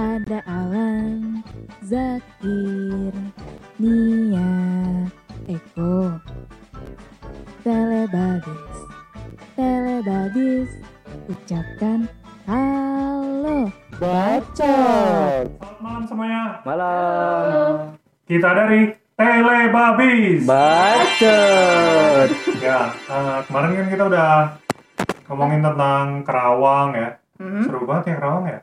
Ada 0.00 0.40
Alan, 0.48 1.44
Zakir, 1.84 3.12
Nia, 3.76 4.48
Eko, 5.44 6.16
Telebabis, 7.60 8.76
Telebabis, 9.52 10.72
ucapkan 11.28 12.08
halo. 12.48 13.68
Bacot. 14.00 15.44
Selamat 15.52 15.78
malam 15.84 16.02
semuanya. 16.08 16.64
Malam. 16.64 17.72
Kita 18.24 18.48
dari 18.56 18.96
Telebabis. 19.20 20.48
Bacot. 20.48 22.28
ya, 22.56 22.88
eh, 22.88 23.38
kemarin 23.44 23.70
kan 23.76 23.88
kita 23.92 24.04
udah 24.08 24.32
ngomongin 25.28 25.60
tentang 25.60 26.24
Kerawang 26.24 26.88
ya. 26.96 27.20
Mhm. 27.36 27.68
Seru 27.68 27.84
banget 27.84 28.16
ya 28.16 28.16
Kerawang 28.16 28.46
ya. 28.48 28.60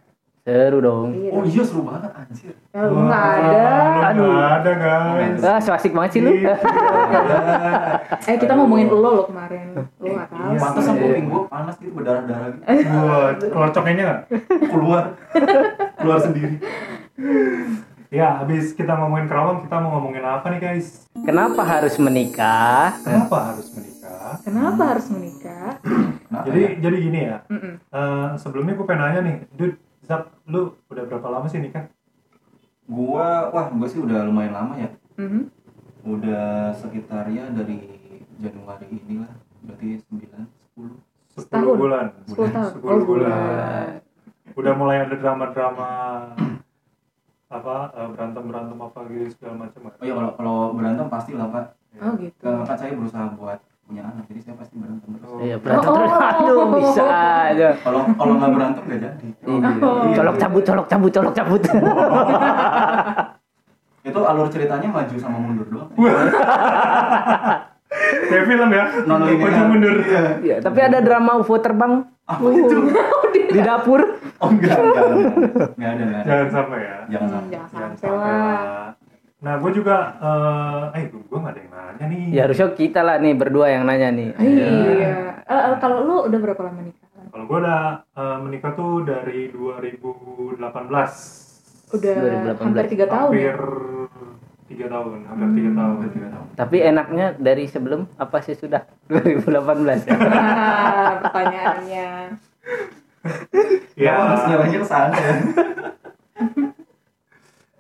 Seru 0.48 0.80
dong. 0.80 1.12
Oh 1.28 1.44
iya 1.44 1.60
seru 1.60 1.84
banget 1.84 2.08
anjir. 2.08 2.56
Ya, 2.72 2.80
lu 2.88 3.04
nggak 3.04 3.20
ada. 3.36 3.60
Aduh. 4.16 4.32
nggak 4.32 4.54
ada 4.56 4.72
guys. 4.80 5.40
Ah, 5.44 5.60
so 5.60 5.76
asik 5.76 5.92
banget 5.92 6.12
sih 6.16 6.22
lu. 6.24 6.32
Iya. 6.32 6.56
Eh 8.32 8.40
kita 8.40 8.56
ngomongin 8.56 8.88
lo 8.88 8.96
lo 9.12 9.24
kemarin. 9.28 9.76
Lo 9.76 10.08
nggak 10.08 10.28
tahu. 10.32 10.48
Iya. 10.48 10.60
Pantesan 10.64 10.94
Iya. 10.96 11.04
kuping 11.04 11.26
gua 11.28 11.42
panas 11.52 11.76
gitu 11.84 11.92
berdarah-darah 11.92 12.48
gitu. 12.56 12.64
Buat 12.88 13.38
kelocoknya 13.44 13.92
nggak? 14.00 14.20
Keluar. 14.72 15.04
Keluar 16.00 16.20
sendiri. 16.24 16.56
Ya, 18.08 18.40
habis 18.40 18.72
kita 18.72 18.96
ngomongin 18.96 19.28
Kerawang, 19.28 19.68
kita 19.68 19.84
mau 19.84 20.00
ngomongin 20.00 20.24
apa 20.24 20.48
nih 20.48 20.64
guys? 20.64 21.12
Kenapa 21.28 21.60
harus 21.60 22.00
menikah? 22.00 22.96
Kenapa 23.04 23.52
harus 23.52 23.68
menikah? 23.76 24.32
Kenapa 24.48 24.84
harus 24.96 25.08
menikah? 25.12 25.76
Jadi, 26.48 26.80
jadi 26.80 26.96
gini 27.04 27.20
ya. 27.28 27.44
Eh, 27.92 28.28
sebelumnya 28.40 28.80
gue 28.80 28.88
pengen 28.88 29.04
nanya 29.04 29.22
nih, 29.28 29.38
Dude, 29.52 29.76
Zap, 30.08 30.22
lu 30.46 30.62
udah 30.88 31.04
berapa 31.06 31.28
lama 31.30 31.48
sih 31.48 31.60
nikah? 31.60 31.86
gua 32.88 33.52
wah 33.52 33.68
gua 33.68 33.84
sih 33.84 34.00
udah 34.00 34.24
lumayan 34.24 34.56
lama 34.56 34.74
ya. 34.78 34.88
Mhm. 35.18 35.52
Udah 36.08 36.72
sekitar 36.74 37.28
ya 37.28 37.52
dari 37.52 37.84
Januari 38.38 38.88
inilah. 38.88 39.28
Berarti 39.60 40.00
9 40.08 40.48
10. 40.72 40.96
10 41.36 41.44
Setahun. 41.44 41.76
bulan. 41.76 42.06
10 42.26 42.48
tahun. 42.48 42.72
10 42.74 42.88
Oh, 42.88 43.04
bulan. 43.06 44.00
Udah 44.56 44.74
mulai 44.74 45.04
ada 45.04 45.14
drama-drama 45.14 45.90
apa 47.48 47.76
eh, 47.94 48.08
berantem-berantem 48.10 48.76
apa 48.78 49.00
gitu 49.08 49.32
segala 49.32 49.54
macam 49.62 49.80
Oh 49.88 50.04
iya 50.04 50.14
kalau 50.14 50.32
kalau 50.34 50.58
berantem 50.72 51.08
pasti 51.08 51.32
lah 51.34 51.48
Pak. 51.48 51.66
Oh 52.00 52.14
gitu. 52.16 52.40
Ke- 52.40 52.64
Kan 52.64 52.78
saya 52.78 52.96
berusaha 52.96 53.28
buat 53.36 53.60
punya 53.88 54.04
anak 54.04 54.28
jadi 54.28 54.40
saya 54.44 54.56
pasti 54.60 54.76
berantem 54.76 55.10
terus. 55.16 55.32
Oh. 55.32 55.40
Iya, 55.40 55.56
berantem 55.64 55.88
Oh. 55.88 55.96
terus. 55.96 56.12
Aduh, 56.12 56.60
bisa 56.76 57.04
aja. 57.48 57.70
Kalau 57.80 58.02
kalau 58.20 58.34
nggak 58.36 58.52
berantem 58.52 58.84
nggak 58.84 59.00
jadi. 59.00 59.28
Iya. 59.48 59.70
Oh. 59.80 60.12
Colok 60.12 60.36
cabut, 60.36 60.64
colok 60.68 60.88
cabut, 60.92 61.12
colok 61.16 61.34
cabut. 61.34 61.62
Itu 64.08 64.20
alur 64.24 64.48
ceritanya 64.48 64.88
maju 64.92 65.16
sama 65.20 65.38
mundur 65.40 65.68
doang. 65.72 65.90
Kayak 68.28 68.44
film 68.44 68.70
ya, 68.72 68.86
Non 69.08 69.20
maju 69.24 69.62
mundur. 69.72 69.96
Iya. 70.04 70.24
Iya, 70.44 70.56
tapi 70.60 70.80
ada 70.84 71.00
drama 71.00 71.40
UFO 71.40 71.56
terbang 71.60 72.04
Apa 72.28 72.44
itu? 72.52 72.92
di 73.56 73.60
dapur. 73.64 74.04
Oh 74.38 74.52
enggak, 74.52 74.76
enggak, 74.76 75.04
enggak, 75.08 75.32
enggak 75.80 75.90
ada, 75.90 76.04
enggak 76.04 76.20
ada. 76.20 76.28
Jangan 76.28 76.48
sampai 76.52 76.80
ya. 76.84 76.98
Jangan 77.08 77.30
sampai. 77.32 77.52
Jangan 77.56 77.68
Jangan 77.72 77.92
sampai 77.96 77.96
sampai 78.04 78.36
lah. 78.36 78.97
Nah, 79.38 79.54
gue 79.62 79.70
juga, 79.70 80.18
eh, 80.18 80.84
eh, 80.98 81.04
gue 81.14 81.38
gak 81.38 81.54
ada 81.54 81.62
yang 81.62 81.70
nanya 81.70 82.06
nih. 82.10 82.24
Ya 82.34 82.42
harusnya 82.50 82.74
kita 82.74 83.06
lah 83.06 83.22
nih 83.22 83.38
berdua 83.38 83.70
yang 83.70 83.86
nanya 83.86 84.10
nih. 84.10 84.30
Iya. 84.34 85.38
Eh, 85.46 85.54
eh, 85.54 85.76
kalau 85.78 86.02
lu 86.02 86.16
udah 86.26 86.40
berapa 86.42 86.62
lama 86.66 86.82
nikah? 86.82 87.06
Kalau 87.30 87.46
gue 87.46 87.58
udah 87.62 87.82
eh, 88.18 88.38
menikah 88.42 88.74
tuh 88.74 89.06
dari 89.06 89.54
2018. 89.54 90.58
Udah 91.94 92.14
2018. 92.18 92.66
hampir 92.66 92.86
tiga 92.90 93.06
tahun 93.08 93.30
hampir 93.32 93.46
ya. 93.46 93.56
tiga 94.68 94.86
tahun, 94.92 95.18
hampir 95.30 95.50
tiga 95.54 95.72
tahun. 95.72 95.94
Hampir 95.96 96.10
tiga 96.18 96.28
tahun. 96.34 96.48
Tapi 96.58 96.78
enaknya 96.82 97.28
dari 97.38 97.64
sebelum 97.70 98.02
apa 98.18 98.38
sih 98.42 98.58
sudah 98.58 98.90
2018 99.06 100.02
ya? 100.04 100.18
Nah, 100.18 101.14
pertanyaannya. 101.22 102.10
Ya, 103.94 104.12
Ya, 104.14 104.14
harus 104.18 104.44
nyalanya 104.50 104.80
ke 104.82 104.88
sana 104.88 105.14
ya. 105.14 105.36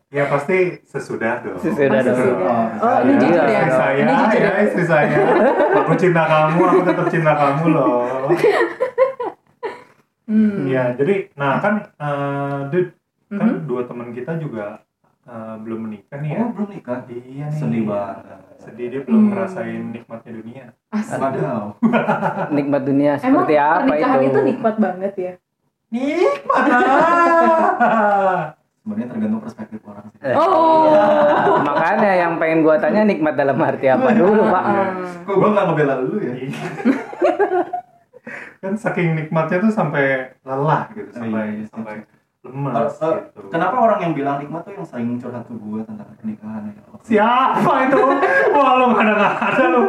ya 0.07 0.23
pasti 0.25 0.57
sesudah 0.83 1.41
dong. 1.41 1.59
Sesudah 1.59 1.99
dong. 1.99 2.15
sudah. 2.15 2.63
Oh, 2.77 2.97
ini 3.03 3.13
jujur 3.17 3.43
ya. 3.43 3.59
Istri 3.59 3.71
saya, 3.73 3.97
Ini 3.97 4.13
jujur 4.13 4.39
ya 4.39 4.53
istri 4.63 4.83
saya. 4.85 5.17
Aku 5.77 5.93
cinta 5.95 6.23
kamu, 6.23 6.61
aku 6.63 6.81
tetap 6.83 7.07
cinta 7.07 7.33
kamu 7.33 7.63
loh. 7.69 8.31
Hmm. 10.23 10.67
Ya, 10.67 10.91
jadi, 10.91 11.31
nah 11.33 11.55
kan, 11.57 11.87
eh, 11.89 12.59
Dud, 12.67 12.87
kan 13.29 13.47
Mhm. 13.49 13.63
dua 13.63 13.81
teman 13.83 14.11
kita 14.11 14.35
juga 14.35 14.83
eh, 15.23 15.55
belum 15.59 15.79
menikah 15.83 16.17
nih 16.17 16.29
ya. 16.29 16.39
Oh, 16.41 16.49
belum 16.49 16.69
nikah. 16.69 17.03
Iya 17.05 17.45
nih. 17.45 17.51
Sedih 17.53 17.83
banget. 17.83 18.23
Sedih 18.57 18.87
dia 18.89 19.01
belum 19.03 19.21
Hmm. 19.21 19.29
ngerasain 19.29 19.83
nikmatnya 19.89 20.31
dunia. 20.33 20.65
Wadaw. 20.89 21.63
Nikmat 22.55 22.81
dunia 22.81 23.11
Emang 23.15 23.43
seperti 23.43 23.55
apa 23.55 23.83
pernikahan 23.85 24.19
itu? 24.21 24.29
itu 24.29 24.39
nikmat 24.41 24.75
banget 24.77 25.13
ya. 25.15 25.33
Nikmat. 25.89 26.63
Sebenarnya 28.87 29.11
tergantung 29.11 29.43
perspektif 29.43 29.83
orang 29.83 30.07
sih. 30.15 30.19
Eh, 30.23 30.31
Oh. 30.31 30.87
iya. 30.87 31.03
Makanya 31.59 32.11
yang 32.23 32.33
pengen 32.39 32.63
gua 32.63 32.79
tanya 32.79 33.03
nikmat 33.03 33.35
dalam 33.35 33.59
arti 33.59 33.91
apa 33.91 34.15
dulu, 34.15 34.47
Pak? 34.47 34.63
Ah. 34.63 34.87
Kok 35.27 35.35
gua 35.43 35.49
nggak 35.51 35.65
ngebela 35.67 35.95
lu 36.07 36.15
ya? 36.23 36.33
kan 38.63 38.79
saking 38.79 39.19
nikmatnya 39.19 39.59
tuh 39.59 39.75
sampai 39.75 40.31
lelah 40.47 40.87
gitu, 40.95 41.11
sampai 41.11 41.43
iya, 41.51 41.59
iya. 41.59 41.65
sampai 41.67 41.95
Eh, 42.47 42.83
gitu. 42.87 43.39
Kenapa 43.47 43.75
orang 43.77 43.99
yang 44.01 44.13
bilang 44.13 44.37
nikmat 44.39 44.63
tuh 44.63 44.73
yang 44.73 44.85
sering 44.85 45.19
curhat 45.19 45.43
ke 45.43 45.53
gua 45.53 45.83
tentang 45.83 46.07
pernikahan 46.15 46.61
ya? 46.65 46.73
Siapa 47.03 47.73
itu? 47.87 47.99
Wah 48.51 48.71
lu 48.75 48.85
ada 48.91 49.13
nggak 49.13 49.33
ada 49.37 49.63
lu. 49.67 49.81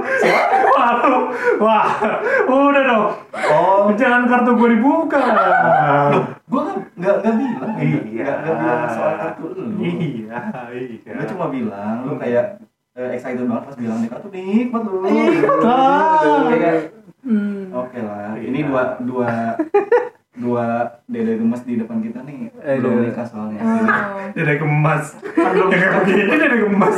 Wah 0.69 0.91
lu, 1.03 1.21
wah 1.59 1.87
udah 2.47 2.83
dong. 2.85 3.05
Oh, 3.49 3.91
Jangan 3.95 4.27
kartu 4.27 4.51
gue 4.55 4.69
dibuka. 4.75 5.19
gua 6.47 6.61
nggak 6.63 6.87
nggak 6.95 7.15
nggak 7.23 7.35
bilang. 7.35 7.73
Iya. 7.79 7.99
Nggak 8.05 8.35
nggak 8.39 8.57
bilang 8.57 8.83
soal 8.91 9.13
kartu 9.17 9.45
lu. 9.51 9.63
Iya, 9.79 10.39
iya. 10.99 11.11
Gua 11.15 11.25
cuma 11.27 11.47
bilang 11.49 11.97
lu 12.05 12.15
kayak 12.17 12.45
eh, 12.93 13.09
excited 13.15 13.47
banget 13.47 13.65
pas 13.65 13.77
bilang 13.77 13.99
nikah 14.03 14.19
tuh 14.19 14.31
nikmat 14.31 14.83
lu. 14.85 14.99
Ah. 15.63 16.51
Kayak, 16.51 16.77
Hmm. 17.19 17.75
Oke 17.75 17.99
lah, 17.99 18.39
Iya. 18.39 18.47
ini 18.47 18.59
dua 18.65 18.95
dua 19.03 19.59
dua 20.33 20.65
dede 21.05 21.35
gemes 21.37 21.61
di 21.61 21.75
depan 21.77 21.88
Aduh. 22.69 22.85
belum 22.85 23.09
nikah 23.09 23.25
soalnya. 23.25 23.61
Oh. 23.65 24.29
Dia 24.37 24.43
dari 24.45 24.59
kemas. 24.61 25.05
Belum 25.25 25.67
kayak 25.73 25.91
begini 26.05 26.23
dia 26.29 26.39
dari 26.45 26.59
kemas. 26.61 26.95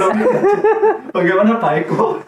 Bagaimana 1.14 1.50
Pak 1.62 1.72
Eko? 1.86 2.04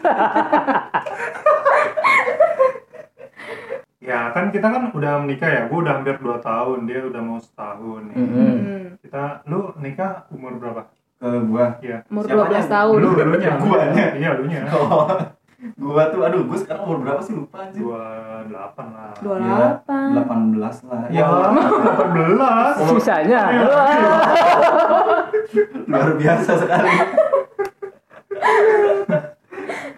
Ya 4.03 4.35
kan 4.35 4.51
kita 4.51 4.67
kan 4.67 4.91
udah 4.91 5.23
menikah 5.23 5.47
ya. 5.47 5.61
Gue 5.71 5.79
udah 5.79 5.95
hampir 5.95 6.19
2 6.19 6.43
tahun, 6.43 6.91
dia 6.91 7.07
udah 7.07 7.21
mau 7.23 7.39
setahun 7.39 8.11
nih. 8.11 8.15
Mm-mm. 8.19 8.35
Hmm. 8.35 8.83
Kita, 8.99 9.47
lu 9.47 9.71
nikah 9.79 10.27
umur 10.27 10.59
berapa? 10.59 10.91
Ke 11.23 11.39
gua. 11.47 11.79
Iya. 11.79 12.03
Umur 12.11 12.27
Siapanya? 12.27 12.67
12 12.67 12.75
tahun. 12.75 12.97
Lu, 12.99 13.09
lu 13.15 13.35
nya. 13.39 13.51
Guanya. 13.63 14.05
Iya, 14.11 14.29
lu 14.35 14.43
nya. 14.51 14.61
Oh, 14.75 15.07
gua 15.93 16.09
tuh 16.09 16.25
aduh 16.25 16.41
gua 16.43 16.57
sekarang 16.57 16.81
umur 16.83 16.97
berapa 16.99 17.21
sih 17.21 17.37
lupa 17.37 17.57
anjir. 17.61 17.85
28 17.85 18.49
lah. 18.89 19.13
Dua 19.21 19.35
Ya, 19.37 19.53
delapan. 19.85 20.07
18 20.57 20.75
lah. 20.81 21.01
Ya, 21.07 21.21
Ya, 21.21 21.27
18. 22.09 22.73
Sisanya. 22.89 23.41
Iya. 23.47 23.67
luar 25.85 26.09
biasa 26.17 26.51
sekali. 26.57 26.93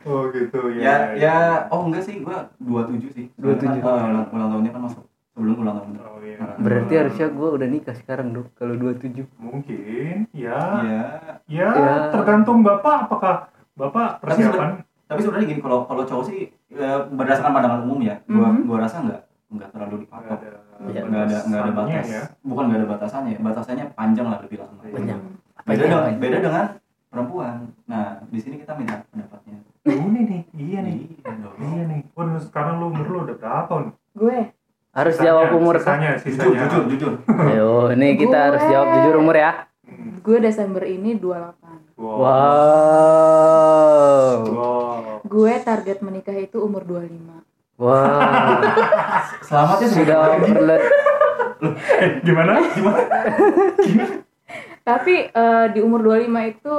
Oh 0.06 0.30
gitu 0.30 0.60
Ya, 0.70 1.16
ya. 1.16 1.18
ya, 1.18 1.38
oh 1.72 1.88
enggak 1.88 2.04
sih, 2.04 2.22
gua 2.22 2.46
27 2.62 3.10
sih. 3.10 3.26
27. 3.40 3.82
Oh, 3.82 3.96
ulang, 3.96 4.28
ulang 4.30 4.50
tahunnya 4.52 4.72
kan 4.72 4.82
masuk 4.86 5.02
sebelum 5.32 5.56
ulang 5.58 5.76
tahun. 5.80 5.92
Oh 5.98 6.20
iya. 6.22 6.38
Berarti 6.60 6.94
harusnya 6.94 7.28
gua 7.32 7.50
udah 7.56 7.66
nikah 7.66 7.96
sekarang, 7.96 8.30
Dok. 8.30 8.54
Kalau 8.54 8.76
27. 8.76 9.26
mungkin 9.40 10.28
ya. 10.30 10.60
Iya. 10.84 11.04
Ya, 11.48 11.70
Ya. 11.72 12.12
tergantung 12.12 12.62
Bapak 12.62 13.10
apakah 13.10 13.36
Bapak 13.74 14.20
Tapi 14.20 14.46
persiapan 14.46 14.70
Tapi 15.06 15.20
sebenarnya 15.20 15.48
gini 15.48 15.60
kalau 15.60 15.84
kalau 15.86 16.04
cowok 16.04 16.24
sih 16.26 16.50
ya, 16.68 17.04
berdasarkan 17.06 17.52
pandangan 17.52 17.80
umum 17.84 18.00
ya, 18.02 18.16
gua 18.26 18.50
Mhm. 18.50 18.66
gua 18.66 18.78
rasa 18.82 19.00
enggak 19.00 19.22
enggak 19.48 19.70
terlalu 19.70 19.96
nggak 19.96 20.04
dipatok. 20.04 20.36
ada 20.36 20.48
Iya, 20.76 21.02
Nggak 21.02 21.22
ada 21.24 21.38
nggak 21.42 21.62
ada 21.62 21.74
batas. 21.74 22.06
ya. 22.06 22.22
Bukan 22.42 22.64
nggak 22.66 22.78
ada 22.78 22.88
batasannya, 22.90 23.32
batasannya 23.40 23.86
panjang 23.94 24.26
lah 24.28 24.38
lebih 24.42 24.58
lama. 24.60 24.76
Banyak. 24.82 25.18
Beda 25.64 25.64
Banyak, 25.64 25.80
dengan 25.80 26.02
beda 26.20 26.38
dengan 26.42 26.66
perempuan. 27.08 27.56
Nah, 27.86 28.06
di 28.26 28.38
sini 28.38 28.56
kita 28.58 28.72
minta 28.76 28.94
pendapatnya. 29.08 29.58
Ini 29.82 30.20
nih, 30.26 30.42
iya 30.54 30.80
nih. 30.82 30.96
Iya. 31.16 31.50
Iya 31.56 31.82
nih. 31.88 32.02
Waduh, 32.12 32.40
sekarang 32.42 32.74
lu 32.78 32.86
umur 32.90 33.06
lu 33.08 33.18
udah 33.24 33.36
berapa? 33.36 33.74
Nih? 33.80 33.92
Gue. 34.12 34.38
Harus 34.92 35.14
Sisanya, 35.14 35.28
jawab 35.30 35.48
umur 35.54 35.76
kan? 35.78 36.00
Sisanya, 36.00 36.12
Jujur, 36.18 36.26
sisanya. 36.26 36.60
jujur, 36.66 36.84
jujur. 36.90 37.12
Ayo, 37.28 37.70
ini 37.94 38.08
kita 38.16 38.32
Gue. 38.32 38.46
harus 38.46 38.62
jawab 38.66 38.88
jujur 38.92 39.16
umur 39.18 39.36
ya. 39.36 39.52
Hmm. 39.86 40.12
Gue 40.20 40.38
Desember 40.40 40.84
ini 40.84 41.14
28. 41.14 41.80
Wow. 41.96 42.18
Wow. 42.18 42.26
Wow. 44.46 44.85
Gue 45.26 45.54
target 45.60 46.06
menikah 46.06 46.38
itu 46.38 46.62
umur 46.62 46.86
25. 46.86 47.42
Wow. 47.76 48.62
Selamat 49.42 49.78
ya 49.82 49.88
Sudah 49.90 50.18
overload. 50.38 50.84
Eh, 51.98 52.10
gimana? 52.22 52.62
Gimana? 52.72 53.04
Tapi 54.86 55.14
eh, 55.28 55.66
di 55.74 55.80
umur 55.82 56.06
25 56.06 56.30
itu 56.46 56.76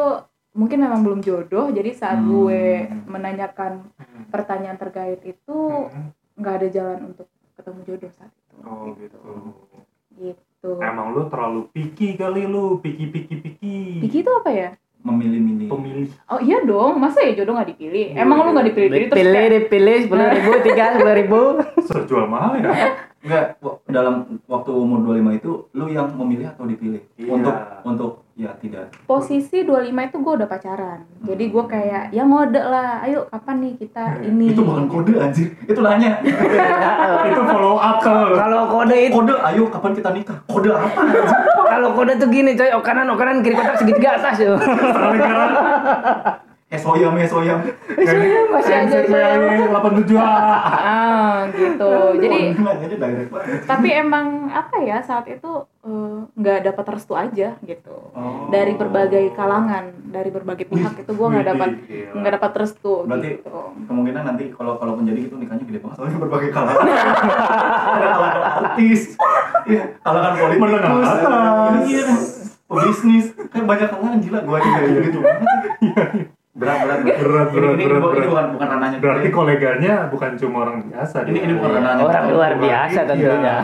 mungkin 0.54 0.78
memang 0.78 1.00
belum 1.02 1.20
jodoh. 1.20 1.68
Jadi 1.68 1.90
saat 1.92 2.16
Hmm. 2.16 2.30
gue 2.30 2.62
menanyakan 3.04 3.82
Hmm. 3.92 4.24
pertanyaan 4.30 4.78
terkait 4.78 5.20
itu 5.26 5.58
Hmm. 5.82 6.14
nggak 6.38 6.54
ada 6.54 6.68
jalan 6.70 7.00
untuk 7.12 7.26
ketemu 7.52 7.80
jodoh 7.84 8.10
saat 8.14 8.30
itu. 8.30 8.54
Oh 8.62 8.94
gitu. 8.94 9.18
Gitu. 10.16 10.70
Emang 10.80 11.12
lu 11.12 11.26
terlalu 11.26 11.68
picky 11.70 12.14
kali 12.14 12.46
lu, 12.46 12.78
picky 12.78 13.10
picky 13.10 13.36
picky. 13.36 13.78
Diki 14.00 14.22
itu 14.22 14.32
apa 14.32 14.50
ya? 14.50 14.70
Memilih-milih 15.06 15.68
Pemilih. 15.68 16.08
Oh 16.26 16.38
iya 16.38 16.58
dong, 16.60 16.98
masa 16.98 17.22
ya 17.22 17.32
jodoh 17.32 17.54
nggak 17.54 17.70
dipilih? 17.72 18.06
Iya, 18.10 18.20
Emang 18.20 18.38
lu 18.38 18.44
iya. 18.44 18.52
nggak 18.52 18.66
dipilih-pilih 18.66 19.06
terus 19.06 19.16
Dipilih, 19.16 19.38
kayak, 19.40 19.54
dipilih 19.56 19.96
sepuluh 20.02 20.26
ribu, 20.28 20.50
tiga 20.60 20.84
sepuluh 20.92 21.14
ribu. 21.14 21.40
Serjual 21.88 22.26
mahal 22.26 22.52
ya? 22.56 22.70
enggak 23.18 23.44
wa- 23.58 23.78
dalam 23.84 24.14
waktu 24.44 24.70
umur 24.70 24.98
25 25.04 25.34
itu 25.36 25.50
lu 25.72 25.84
yang 25.88 26.06
memilih 26.12 26.46
atau 26.48 26.62
dipilih 26.64 27.02
Iya. 27.16 27.30
untuk 27.32 27.54
untuk 27.84 28.10
ya 28.36 28.52
tidak 28.60 28.92
posisi 29.08 29.64
25 29.64 29.96
itu 29.96 30.16
gue 30.20 30.32
udah 30.36 30.44
pacaran. 30.44 31.00
Jadi 31.24 31.44
gue 31.48 31.64
kayak 31.64 32.12
ya 32.12 32.20
ngode 32.20 32.60
lah, 32.60 33.00
ayo 33.08 33.24
kapan 33.32 33.64
nih 33.64 33.72
kita 33.80 34.20
ini. 34.28 34.52
itu 34.52 34.60
bukan 34.60 34.84
kode 34.92 35.16
anjir 35.16 35.56
itu 35.64 35.80
nanya 35.80 36.20
Itu 37.32 37.40
follow 37.48 37.80
up. 37.80 37.96
Kalau 38.04 38.68
kode 38.68 38.96
itu, 39.08 39.16
kode 39.16 39.34
ayo 39.40 39.72
kapan 39.72 39.92
kita 39.96 40.10
nikah 40.12 40.36
kode 40.44 40.68
apa 40.68 41.00
anjir 41.00 41.24
kalau 41.66 41.88
kode 41.92 42.12
tuh 42.20 42.28
gini 42.30 42.52
coy, 42.54 42.70
oh 42.72 42.82
kanan, 42.84 43.10
oh 43.10 43.18
kanan, 43.18 43.42
kiri 43.42 43.56
kotak 43.56 43.76
segitiga 43.80 44.20
atas 44.20 44.36
yo. 44.38 44.54
Esoyam 46.66 47.14
esoyam 47.14 47.62
masih 48.50 48.74
aja 48.74 48.98
saya 49.06 49.38
87 49.70 50.18
A. 50.18 50.26
Ah 50.74 51.38
gitu. 51.54 51.90
Jadi 52.18 52.38
direct 52.58 53.30
banget 53.30 53.60
tapi 53.70 53.88
emang 53.94 54.50
apa 54.50 54.82
ya 54.82 54.98
saat 54.98 55.30
itu 55.30 55.62
eh, 55.86 56.18
nggak 56.34 56.66
dapat 56.66 56.84
restu 56.90 57.14
aja 57.14 57.54
gitu. 57.62 57.96
Oh. 58.10 58.50
Dari 58.50 58.74
berbagai 58.74 59.30
kalangan, 59.38 59.94
dari 60.10 60.34
berbagai 60.34 60.66
pihak 60.66 61.06
itu 61.06 61.10
gue 61.14 61.28
nggak 61.30 61.46
dapat 61.46 61.70
nggak 62.18 62.32
dapat 62.34 62.52
restu 62.58 63.06
Berarti 63.06 63.28
gitu. 63.38 63.58
kemungkinan 63.86 64.22
nanti 64.26 64.44
kalau 64.50 64.74
kalau 64.82 64.98
menjadi 64.98 65.30
gitu 65.30 65.38
nikahnya 65.38 65.64
gede 65.70 65.78
banget 65.78 65.96
soalnya 66.02 66.18
berbagai 66.18 66.50
kalangan 66.50 66.82
ada 67.94 68.06
kalangan 68.10 68.42
artis 68.42 69.14
ya 69.70 69.82
kalangan 70.02 70.32
politikus 70.34 70.66
Menengah 70.66 70.92
atas. 71.06 71.86
iya 71.86 72.06
pebisnis 72.66 73.26
kan 73.54 73.62
banyak 73.62 73.86
kalangan 73.86 74.18
gila 74.18 74.38
gua 74.42 74.56
aja 74.58 74.68
kayak 74.74 75.02
gitu 75.06 75.18
banget 75.22 76.34
berat 76.56 76.78
berat 76.80 77.00
berat 77.00 77.16
Berat, 77.20 77.48
berat, 77.52 77.68
ini, 77.70 77.76
ini, 77.76 77.84
berat, 77.86 78.00
ini 78.00 78.16
berat. 78.16 78.26
bukan 78.26 78.46
bukan 78.50 78.66
ranahnya 78.70 78.98
Berarti 78.98 79.26
kita. 79.26 79.36
koleganya 79.36 79.94
bukan 80.08 80.30
cuma 80.36 80.56
orang 80.58 80.76
biasa. 80.82 81.16
Ini- 81.22 81.42
ini 81.42 81.52
bukan 81.52 81.68
dia. 81.68 81.78
ranahnya 81.78 82.02
Orang 82.02 82.24
luar 82.30 82.52
biasa 82.56 82.98
Iya. 82.98 83.06
tentunya. 83.06 83.56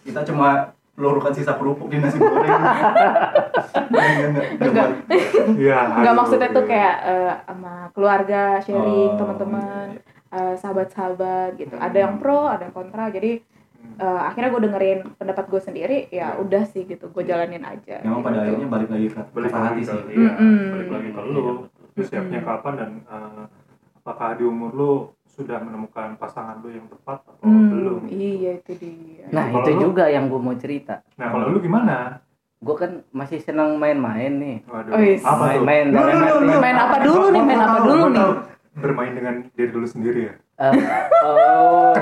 kita 0.00 0.20
cuma 0.24 0.48
pelurukan 0.94 1.30
sisa 1.30 1.52
kerupuk 1.52 1.86
di 1.86 1.96
nasi 1.96 2.16
goreng 2.16 2.42
Enggak, 2.42 4.06
enggak, 4.24 4.46
enggak, 4.60 4.88
Iya. 5.54 6.10
Maksudnya 6.12 6.48
tuh 6.48 6.64
iya. 6.64 6.70
kayak 6.70 6.96
eh, 7.04 7.32
sama 7.44 7.72
keluarga 7.92 8.42
sharing 8.58 8.86
Oh, 9.08 9.16
teman-teman, 9.16 9.86
iya. 9.92 10.02
eh, 10.32 10.54
sahabat-sahabat 10.56 11.54
gitu. 11.56 11.74
Hmm. 11.74 11.84
Ada 11.84 11.98
yang 12.00 12.14
pro, 12.16 12.46
ada 12.46 12.62
yang 12.62 12.72
kontra. 12.72 13.10
Jadi 13.10 13.42
eh, 13.96 14.20
akhirnya 14.20 14.48
gue 14.48 14.62
dengerin 14.64 14.98
pendapat 15.14 15.44
gue 15.44 15.60
sendiri, 15.60 15.98
ya 16.08 16.32
Hmm. 16.32 16.42
udah 16.42 16.62
sih 16.64 16.82
gitu. 16.82 17.06
Gue 17.08 17.22
jalanin 17.22 17.62
aja. 17.62 17.98
memang 18.00 18.20
pada 18.20 18.34
gitu. 18.36 18.44
akhirnya 18.48 18.68
balik 18.68 18.88
lagi 18.88 19.06
ke 19.08 19.20
balik 19.28 19.50
hati 19.50 19.80
sih 19.80 19.98
iya, 20.08 20.30
balik 20.68 20.88
lagi 20.88 21.08
ke 21.10 21.20
lu. 21.24 21.67
Lu 21.98 22.06
siapnya 22.06 22.40
kapan 22.40 22.72
dan 22.78 22.90
eh, 23.02 23.42
apakah 23.98 24.38
di 24.38 24.44
umur 24.46 24.70
lu 24.70 24.92
sudah 25.28 25.58
menemukan 25.58 26.14
pasangan 26.14 26.58
lu 26.58 26.70
yang 26.70 26.86
tepat 26.86 27.18
atau 27.20 27.42
Hmm, 27.42 27.70
belum? 27.70 28.00
Iya 28.06 28.50
itu 28.56 28.72
dia. 28.74 29.26
Nah 29.28 29.50
itu 29.50 29.70
lu- 29.72 29.80
juga 29.84 30.06
yang 30.06 30.26
gue 30.26 30.38
mau 30.38 30.54
cerita. 30.54 31.02
Nah, 31.14 31.26
kalau 31.28 31.50
lu 31.50 31.58
gimana? 31.58 32.22
Gue 32.58 32.74
kan 32.74 33.02
masih 33.10 33.38
senang 33.38 33.74
main-main 33.74 34.30
nih. 34.30 34.56
Waduh, 34.64 34.94
Oh, 34.94 34.98
yes. 34.98 35.22
apa 35.22 35.58
dalam 35.58 35.86
lu, 35.86 35.94
lu, 35.94 35.98
arti- 36.00 36.46
lu. 36.48 36.58
Main 36.58 36.76
apa 36.76 36.96
dulu 36.98 37.24
nih, 37.28 37.42
main 37.44 37.60
apa 37.60 37.78
dulu 37.82 38.04
nih? 38.10 38.26
Bermain 38.78 39.12
dengan 39.12 39.34
diri 39.52 39.70
dulu 39.70 39.86
sendiri 39.86 40.20
ya? 40.26 40.34
Eh, 40.58 40.74
oh, 41.26 41.94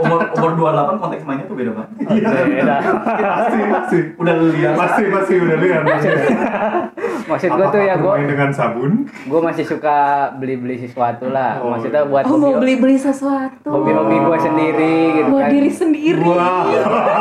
umur 0.00 0.20
umur 0.32 0.50
28 0.72 0.96
konteks 0.96 1.22
mainnya 1.24 1.44
tuh 1.44 1.56
beda 1.56 1.72
banget 1.76 1.90
beda. 2.00 2.76
Pasti, 3.20 3.58
pasti. 3.68 3.98
udah 4.16 4.34
lihat 4.40 4.72
Pasti, 4.74 5.02
pasti 5.12 5.34
udah 5.36 5.56
lihat. 5.60 5.82
Maksud 7.30 7.48
gue 7.48 7.66
tuh 7.70 7.80
ya 7.80 7.94
gue 7.94 8.14
dengan 8.26 8.50
sabun? 8.50 9.06
gue 9.06 9.40
masih 9.40 9.64
suka 9.64 9.96
beli-beli 10.34 10.76
sesuatu 10.80 11.28
lah. 11.28 11.62
Oh, 11.62 11.70
Maksudnya 11.70 12.02
iya. 12.02 12.10
buat 12.10 12.24
Oh 12.24 12.34
mau 12.34 12.50
hobi- 12.50 12.60
beli-beli 12.60 12.96
sesuatu. 12.96 13.68
hobi-hobi 13.68 14.16
gue 14.18 14.38
sendiri 14.40 14.94
gitu 15.14 15.28
Buat 15.30 15.40
kan. 15.40 15.50
diri 15.50 15.70
sendiri. 15.70 16.22
Wah. 16.24 16.66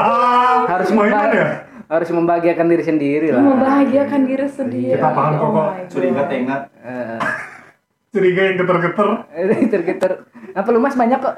Harus 0.72 0.90
mainan 0.92 1.30
ya? 1.32 1.48
harus 1.90 2.06
membahagiakan 2.08 2.66
diri 2.68 2.84
sendiri 2.84 3.28
lah. 3.32 3.42
Membahagiakan 3.42 4.22
diri 4.24 4.46
sendiri. 4.46 4.94
Kita 4.94 5.10
paham 5.10 5.34
kok, 5.34 5.42
Oh 5.42 5.52
kok. 5.52 5.70
curiga 5.90 6.22
tengah 6.26 6.60
Eh, 6.80 7.18
Curiga 8.14 8.42
yang 8.44 8.56
geter-geter. 8.58 9.08
Geter-geter. 9.60 10.12
Apa 10.54 10.68
lu 10.68 10.78
mas 10.78 10.94
banyak 10.94 11.18
kok? 11.18 11.34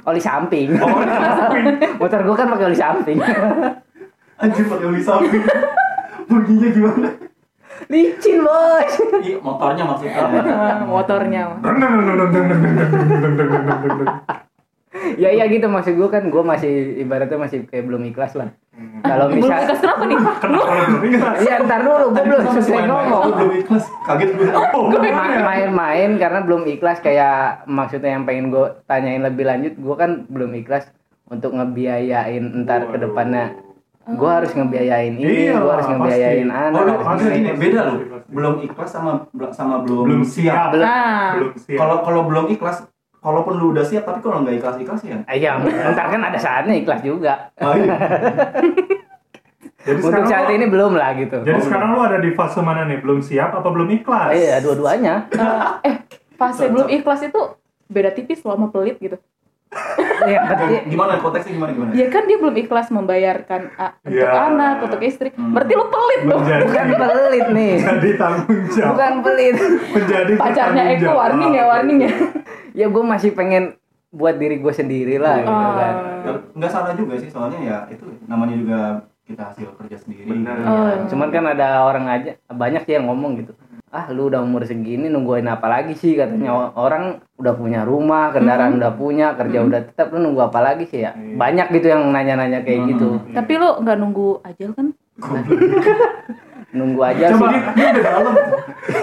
oli 0.00 0.18
samping. 0.18 0.78
Oh, 0.78 0.94
Motor 1.98 2.20
gue 2.22 2.36
kan 2.36 2.46
pakai 2.48 2.66
oli 2.66 2.78
samping. 2.78 3.18
anjir 4.36 4.64
pakai 4.64 4.86
oli 4.86 5.02
samping 5.02 5.42
bunyinya 6.24 6.68
gimana 6.70 7.08
licin 7.88 8.44
bos 8.44 8.92
iya, 9.26 9.36
motornya 9.40 9.84
maksudnya. 9.86 10.22
Motornya. 10.92 11.42
Ya 14.90 15.30
iya 15.30 15.44
gitu 15.46 15.70
maksud 15.70 15.94
gue 15.94 16.08
kan 16.10 16.26
gue 16.28 16.42
masih 16.42 16.98
ibaratnya 17.00 17.38
masih 17.38 17.62
kayak 17.70 17.86
belum 17.86 18.02
ikhlas 18.10 18.34
lah. 18.34 18.50
Hmm. 18.74 19.00
Kalau 19.06 19.30
misal 19.30 19.48
belum 19.48 19.62
ikhlas 19.64 19.80
kenapa 19.80 20.04
nih? 20.04 20.18
Iya 21.46 21.54
ntar 21.64 21.80
dulu 21.86 22.06
gue 22.10 22.24
belum 22.26 22.42
selesai 22.52 22.84
ngomong. 22.90 23.24
belum 23.38 23.52
ikhlas 23.64 23.84
kaget 24.04 24.30
gue 24.34 24.50
oh, 24.50 24.90
main-main 25.46 26.10
karena 26.18 26.40
belum 26.42 26.62
ikhlas 26.66 26.98
kayak 27.00 27.64
maksudnya 27.70 28.18
yang 28.18 28.24
pengen 28.26 28.50
gue 28.50 28.66
tanyain 28.90 29.22
lebih 29.22 29.46
lanjut 29.46 29.74
gue 29.78 29.94
kan 29.94 30.26
belum 30.26 30.52
ikhlas 30.58 30.90
untuk 31.30 31.54
ngebiayain 31.54 32.66
ntar 32.66 32.90
ke 32.90 32.98
depannya 32.98 33.69
gue 34.02 34.30
harus 34.32 34.50
ngebiayain 34.50 35.12
ini 35.12 35.28
Iya, 35.46 35.54
gue 35.54 35.70
harus 35.70 35.84
pasti. 35.84 35.92
ngebiayain 35.94 36.46
oh 36.46 36.56
anak 36.56 36.70
lu 36.72 36.78
harus 36.80 36.90
pasti. 36.90 37.04
maksudnya 37.06 37.36
gini 37.36 37.50
beda 37.54 37.80
Pasti. 37.82 38.04
belum 38.30 38.54
ikhlas 38.62 38.90
sama 38.90 39.12
sama 39.50 39.74
belum, 39.80 40.04
belum 40.04 40.22
siap. 40.24 40.68
Belum- 40.72 40.88
Ah, 40.88 41.28
Belum 41.36 41.50
siap. 41.54 41.78
kalau 41.78 41.96
kalau 42.00 42.20
belum 42.24 42.44
ikhlas 42.48 42.76
kalaupun 43.14 43.52
lu 43.54 43.66
udah 43.70 43.84
siap 43.84 44.02
tapi 44.02 44.18
kalau 44.18 44.40
nggak 44.40 44.56
ikhlas 44.56 44.76
ikhlas 44.78 45.00
ya 45.02 45.18
Ah, 45.22 45.34
Iya, 45.34 45.50
ntar 45.92 46.06
kan 46.08 46.20
ada 46.22 46.38
saatnya 46.38 46.74
ikhlas 46.74 47.00
juga. 47.00 47.52
oh, 47.56 47.74
iya. 47.74 47.92
Jadi 49.80 49.96
Untuk 49.96 50.12
sekarang 50.12 50.28
saat 50.28 50.48
ini 50.50 50.66
belum 50.66 50.92
lah 50.92 51.16
gitu. 51.16 51.40
Jadi 51.40 51.60
sekarang 51.62 51.88
lu 51.90 52.00
ada 52.02 52.18
di 52.18 52.30
fase 52.30 52.60
mana 52.60 52.84
nih? 52.84 53.00
Belum 53.00 53.16
siap 53.18 53.48
apa 53.50 53.64
belum 53.64 53.88
ikhlas? 53.90 54.28
Iya, 54.30 54.60
dua-duanya. 54.60 55.24
eh 55.80 56.04
fase 56.34 56.68
belum 56.68 56.88
ikhlas 56.90 57.20
itu 57.22 57.40
beda 57.86 58.12
tipis 58.12 58.40
loh 58.42 58.54
sama 58.54 58.68
pelit 58.68 58.96
gitu. 58.98 59.16
Iya, 60.20 60.38
berarti 60.44 60.74
gimana 60.84 61.16
konteksnya 61.16 61.52
gimana 61.54 61.70
gimana 61.70 61.90
Ya 61.94 62.06
kan 62.10 62.22
dia 62.26 62.36
belum 62.36 62.56
ikhlas 62.58 62.90
membayarkan 62.90 63.60
ah, 63.74 63.94
untuk 64.02 64.18
Ya. 64.20 64.50
anak, 64.50 64.76
untuk 64.82 65.00
istri. 65.00 65.30
Hmm. 65.30 65.54
Berarti 65.54 65.72
lu 65.72 65.86
pelit 65.86 66.20
dong. 66.22 66.42
Menjadi, 66.42 66.62
bukan 66.66 66.86
pelit 67.06 67.46
nih. 67.48 67.74
menjadi 67.78 68.10
tanggung 68.18 68.60
jawab. 68.68 68.90
Bukan 68.90 69.12
pelit. 69.22 69.54
Menjadi 69.90 70.32
Pacarnya 70.36 70.82
Eko 70.90 71.00
jawab. 71.00 71.16
warning 71.16 71.52
ya, 71.52 71.64
warning 71.66 71.98
ya. 72.00 72.12
Ya 72.72 72.86
gue 72.86 73.04
masih 73.04 73.30
pengen 73.32 73.64
buat 74.10 74.34
diri 74.36 74.58
gue 74.58 74.74
sendiri 74.74 75.16
lah 75.16 75.38
gitu 75.38 75.68
kan. 75.72 75.94
Ah. 76.20 76.38
nggak 76.52 76.68
salah 76.68 76.92
juga 76.92 77.14
sih 77.16 77.30
soalnya 77.30 77.58
ya 77.60 77.78
itu 77.88 78.04
namanya 78.26 78.54
juga 78.54 78.78
kita 79.22 79.42
hasil 79.46 79.70
kerja 79.72 79.96
sendiri 79.96 80.26
Benar. 80.26 80.56
Oh. 80.60 80.90
Cuman 81.06 81.30
kan 81.30 81.46
ada 81.46 81.86
orang 81.86 82.04
aja 82.04 82.30
banyak 82.44 82.82
sih 82.82 82.98
yang 82.98 83.06
ngomong 83.06 83.38
gitu. 83.38 83.54
Ah, 83.90 84.06
lu 84.08 84.30
udah 84.30 84.38
umur 84.38 84.62
segini 84.62 85.06
nungguin 85.06 85.44
apa 85.44 85.66
lagi 85.66 85.92
sih 85.92 86.14
katanya 86.14 86.54
O- 86.54 86.72
orang 86.78 87.18
udah 87.34 87.52
punya 87.52 87.82
rumah, 87.82 88.30
kendaraan 88.30 88.78
udah 88.78 88.94
punya, 88.94 89.34
kerja 89.34 89.60
udah 89.60 89.82
tetap 89.84 90.14
lu 90.14 90.22
nunggu 90.22 90.46
apa 90.46 90.62
lagi 90.62 90.86
sih 90.86 91.02
ya? 91.02 91.10
Iya. 91.12 91.34
Banyak 91.34 91.66
gitu 91.72 91.86
yang 91.88 92.06
nanya-nanya 92.06 92.62
kayak 92.62 92.80
Hmm. 92.80 92.88
gitu. 92.88 93.08
Tapi 93.32 93.52
lu 93.52 93.68
nggak 93.76 93.98
nunggu 93.98 94.28
ajal 94.42 94.70
kan? 94.72 94.86
Nunggu 96.70 97.02
aja 97.02 97.34
Coba, 97.34 97.50
sih. 97.50 97.58
ini 97.58 97.82
udah 97.90 98.02
dalam 98.04 98.34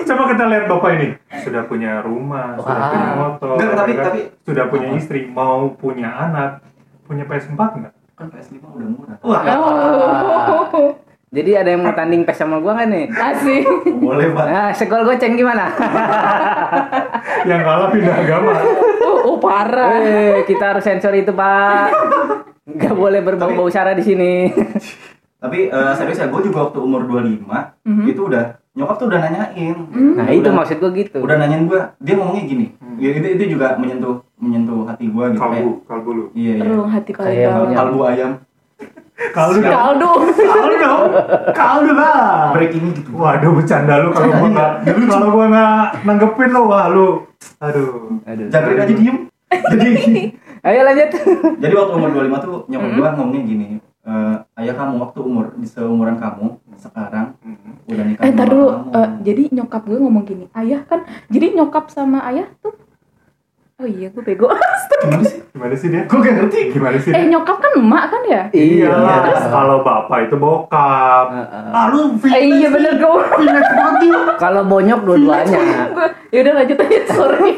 coba 0.07 0.23
kita 0.25 0.43
lihat 0.47 0.63
bapak 0.65 0.89
ini 0.93 1.07
sudah 1.37 1.67
punya 1.67 1.99
rumah, 1.99 2.55
sudah 2.55 2.63
Wah. 2.73 2.87
punya 2.89 3.11
motor, 3.13 3.53
Enggak, 3.53 3.75
tapi- 3.75 3.91
kan? 3.93 4.05
tapi- 4.07 4.27
sudah 4.41 4.65
punya 4.65 4.87
Apa? 4.87 4.95
istri, 4.95 5.19
mau 5.27 5.59
punya 5.73 6.09
anak, 6.09 6.63
punya 7.03 7.27
PS4 7.27 7.59
enggak? 7.75 7.93
kan 8.15 8.27
PS5 8.31 8.57
udah 8.65 8.87
murah 8.89 9.17
Wah, 9.21 9.41
Oh. 9.51 10.89
Jadi 11.27 11.51
ada 11.53 11.67
yang 11.67 11.81
mau 11.81 11.91
tanding 11.91 12.23
pes 12.23 12.35
sama 12.35 12.57
gua 12.57 12.71
kan 12.73 12.87
nih? 12.87 13.11
Asik. 13.11 13.67
boleh 13.99 14.31
pak 14.31 14.45
Nah, 14.47 14.69
sekol 14.71 15.03
goceng 15.03 15.35
gimana? 15.35 15.67
yang 17.49 17.61
kalah 17.61 17.91
pindah 17.91 18.15
agama. 18.17 18.51
Oh, 19.03 19.17
oh 19.25 19.37
parah. 19.37 19.91
Eh, 19.97 20.35
kita 20.43 20.71
harus 20.71 20.83
sensor 20.83 21.11
itu, 21.13 21.29
Pak. 21.29 21.91
Nggak 22.65 22.93
boleh 22.93 23.19
berbau-bau 23.21 23.67
sara 23.67 23.91
di 23.91 24.03
sini. 24.03 24.51
tapi 25.37 25.67
eh, 25.67 25.93
serius 25.93 26.17
ya 26.17 26.25
gue 26.25 26.41
juga 26.41 26.65
waktu 26.65 26.79
umur 26.79 27.05
25 27.05 27.45
Mhm. 27.85 28.09
itu 28.09 28.21
udah 28.23 28.43
nyokap 28.73 28.95
tuh 28.97 29.05
udah 29.05 29.21
nanyain 29.21 29.77
Nah, 30.17 30.25
itu 30.27 30.41
Udah- 30.41 30.55
maksud 30.57 30.77
gua 30.79 30.89
gitu. 30.91 31.17
udah 31.19 31.37
nanyain 31.37 31.63
gue 31.63 31.77
dia 31.99 32.13
ngomongnya 32.15 32.43
gini 32.47 32.65
Hmm. 32.73 32.97
ya, 32.97 33.13
itu 33.13 33.27
itu 33.37 33.53
juga 33.53 33.77
menyentuh 33.77 34.17
menyentuh 34.35 34.81
hati 34.83 35.05
gue 35.05 35.25
gitu 35.29 35.37
Kalbu, 35.37 35.71
kalbu 35.85 36.09
lu. 36.11 36.25
iya 36.33 36.57
iya 36.57 36.65
Relung 36.65 36.89
hati 36.89 37.13
paling 37.13 37.37
punya- 37.37 37.77
kalbu 37.77 37.99
ayam 38.03 38.31
Kalbu 39.27 39.59
dong. 39.59 39.73
Kaldu. 39.73 40.11
Kalbu 40.37 40.75
dong. 40.77 41.03
Kaldu 41.51 41.91
lah. 41.91 42.53
breaking 42.53 42.93
gitu 42.93 43.09
Waduh 43.11 43.51
bercanda 43.51 43.97
lu 43.99 44.09
kalau 44.11 44.29
gua 44.31 44.49
nggak 44.49 44.71
kalau 45.05 45.27
gua 45.29 45.45
nggak 45.47 45.77
nanggepin 46.03 46.49
lu 46.49 46.61
wah 46.63 46.85
lu 46.87 47.25
aduh 47.57 48.21
Aduh. 48.23 48.47
Jagrin 48.47 48.77
aja 48.79 48.93
diem 48.93 49.17
jadi 49.49 49.89
Ayo 50.67 50.81
lanjut. 50.83 51.09
jadi 51.55 51.73
waktu 51.73 51.93
umur 51.93 52.09
25 52.11 52.43
tuh 52.43 52.55
nyokap 52.67 52.91
gua 52.93 53.09
ngomongnya 53.13 53.41
gini 53.43 53.67
"Eh, 54.03 54.35
ayah 54.57 54.73
kamu 54.73 54.93
waktu 55.01 55.19
umur 55.19 55.45
di 55.53 55.65
seumuran 55.65 56.15
kamu 56.15 56.47
sekarang 56.77 57.35
udah 57.85 58.05
nikah 58.05 58.21
Eh, 58.21 58.31
ntar 58.31 58.47
dulu. 58.47 58.67
kamu 58.67 58.89
Eh, 58.93 59.09
jadi 59.23 59.43
nyokap 59.51 59.81
gue 59.83 59.97
ngomong 59.97 60.23
gini, 60.23 60.45
ayah 60.53 60.81
kan, 60.81 61.03
jadi 61.27 61.51
nyokap 61.53 61.87
sama 61.87 62.23
ayah 62.25 62.47
tuh, 62.57 62.71
oh 63.77 63.85
iya 63.85 64.09
gue 64.09 64.23
bego. 64.23 64.49
gimana 64.97 65.21
sih 65.23 65.39
gimana 65.47 65.75
sih 65.77 65.87
dia 65.87 66.01
gua 66.03 66.17
gak 66.19 66.33
ngerti 66.35 66.59
gimana 66.73 66.97
sih 66.97 67.09
eh 67.09 67.21
dia? 67.21 67.29
nyokap 67.29 67.57
kan 67.57 67.71
emak 67.77 68.03
kan 68.09 68.21
ya? 68.25 68.41
iya 68.49 68.89
Iya. 68.89 69.15
terus 69.21 69.45
kalau 69.47 69.77
bapak 69.79 70.17
itu 70.25 70.35
bokap 70.35 71.25
Heeh. 71.29 71.69
ah 71.71 71.85
lu 71.87 72.17
Eh, 72.25 72.41
iya 72.51 72.67
bener 72.67 72.97
gue. 72.97 73.21
Phoenix 73.31 73.67
banget. 73.69 74.17
Kalau 74.37 74.61
bonyok 74.65 74.99
dua-duanya. 75.03 75.61
gue 75.87 76.07
yaudah 76.31 76.53
lanjut 76.55 76.77
aja 76.79 76.97
sorry. 77.07 77.53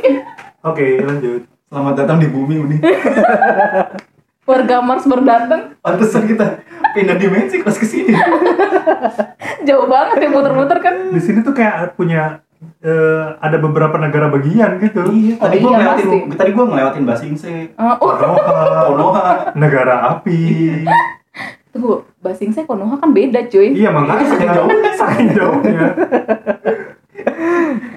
oke 0.62 0.86
lanjut 1.00 1.42
selamat 1.66 1.94
datang 1.96 2.18
di 2.20 2.28
bumi 2.28 2.56
uni 2.58 2.78
Warga 4.44 4.82
Mars 4.82 5.06
baru 5.06 5.22
datang, 5.24 5.78
pantesan 5.80 6.26
kita 6.26 6.58
pindah 6.92 7.16
dimensi 7.16 7.62
pas 7.62 7.70
ke 7.72 7.86
sini 7.86 8.18
jauh 9.70 9.86
banget 9.86 10.26
ya 10.26 10.30
muter-muter 10.30 10.82
kan. 10.82 10.94
di 11.08 11.22
sini 11.22 11.40
tuh 11.40 11.54
kayak 11.54 11.94
punya 11.94 12.42
eh, 12.80 13.26
ada 13.36 13.58
beberapa 13.58 13.96
negara 13.96 14.28
bagian 14.28 14.78
gitu 14.78 15.02
iya 15.10 15.36
Oh, 15.36 15.46
tadi 15.46 15.58
gua 15.58 15.70
iya, 15.70 15.78
ngelewatin 15.78 16.06
pasti. 16.06 16.38
tadi 16.38 16.52
gua 16.52 16.66
ngelewatin 16.66 17.04
Basingse 17.04 17.52
Eh, 17.70 17.96
oh, 17.96 18.12
Konoha 18.12 18.60
Konoha 18.86 19.26
negara 19.54 19.96
api 20.12 20.42
tunggu, 21.70 22.02
Basing 22.18 22.50
saya 22.50 22.66
Konoha 22.66 22.96
kan 22.96 23.10
beda 23.10 23.46
cuy. 23.46 23.72
iya 23.74 23.90
makanya 23.90 24.26
Saking 24.26 24.50
jauh. 24.52 24.70
saking 24.94 25.28
jauhnya 25.32 25.86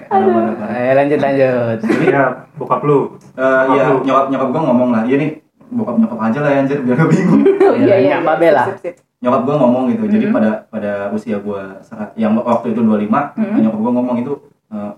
Aduh. 0.09 0.52
Ayo 0.69 0.92
lanjut 0.95 1.19
lanjut. 1.19 1.78
iya 2.02 2.23
bokap 2.54 2.83
lu 2.83 3.16
Eh, 3.33 3.62
iya 3.71 3.88
Bokap 3.88 3.97
lu. 3.97 4.04
nyokap 4.04 4.25
nyokap 4.28 4.49
gua 4.50 4.62
ngomong 4.69 4.88
lah 4.90 5.02
iya 5.02 5.16
nih 5.16 5.31
bokap 5.71 5.97
nyokap 5.97 6.19
aja 6.21 6.38
lah 6.38 6.50
ya 6.50 6.59
anjir 6.61 6.78
biar 6.81 6.97
gak 6.97 7.09
bingung 7.09 7.40
Oh, 7.62 7.75
iya 7.75 7.97
iya. 7.99 8.16
Mbak 8.21 8.37
Bella. 8.37 8.62
Sip, 8.69 8.76
sip, 8.78 8.95
sip. 8.95 8.95
nyokap 9.19 9.40
gua 9.42 9.54
ngomong 9.57 9.83
gitu 9.88 10.04
jadi 10.07 10.26
Mhm. 10.26 10.35
pada 10.35 10.50
pada 10.69 10.92
usia 11.09 11.38
gua 11.38 11.81
saat 11.81 12.12
yang 12.14 12.37
waktu 12.37 12.71
itu 12.71 12.81
25 12.83 13.33
Mhm. 13.33 13.57
nyokap 13.62 13.81
gua 13.81 13.92
ngomong 13.95 14.16
itu 14.21 14.33
eh, 14.73 14.93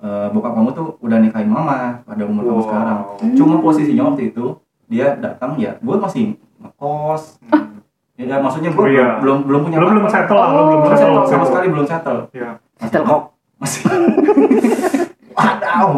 eh, 0.00 0.26
bokap 0.28 0.52
kamu 0.52 0.70
tuh 0.70 0.98
udah 0.98 1.18
nikahin 1.18 1.46
mama 1.46 2.02
pada 2.02 2.22
umur 2.22 2.42
kamu 2.42 2.54
Wow. 2.56 2.66
sekarang 2.66 2.98
Hmm. 3.16 3.34
cuma 3.34 3.54
posisinya 3.58 4.04
waktu 4.06 4.22
itu 4.28 4.44
dia 4.84 5.16
datang 5.16 5.56
ya 5.56 5.78
gua 5.78 5.96
masih 5.98 6.34
ngekos 6.58 7.38
ya, 8.14 8.24
ya, 8.26 8.36
maksudnya 8.38 8.70
gua 8.70 8.84
Oh, 8.84 8.90
iya. 8.90 9.06
belum 9.18 9.38
belum 9.42 9.60
punya 9.62 9.78
lu 9.78 9.86
belum 9.88 10.02
apa-apa. 10.02 10.16
settle 10.20 10.36
lu 10.36 10.44
belum 10.44 10.60
Oh. 10.60 10.82
Belum 10.84 10.84
settle 10.84 10.98
settle, 10.98 11.14
sama 11.24 11.24
settle. 11.24 11.46
sekali 11.48 11.66
belum 11.68 11.86
settle 11.86 12.20
Iya. 12.30 12.50
Setel 12.78 13.02
kok. 13.02 13.22
masih 13.56 13.80
Wadaw, 15.34 15.88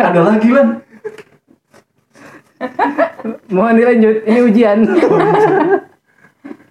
ada 0.00 0.20
lagi 0.24 0.50
lan. 0.50 0.82
Mohon 3.48 3.74
dilanjut. 3.76 4.16
Ini 4.24 4.40
ujian. 4.42 4.78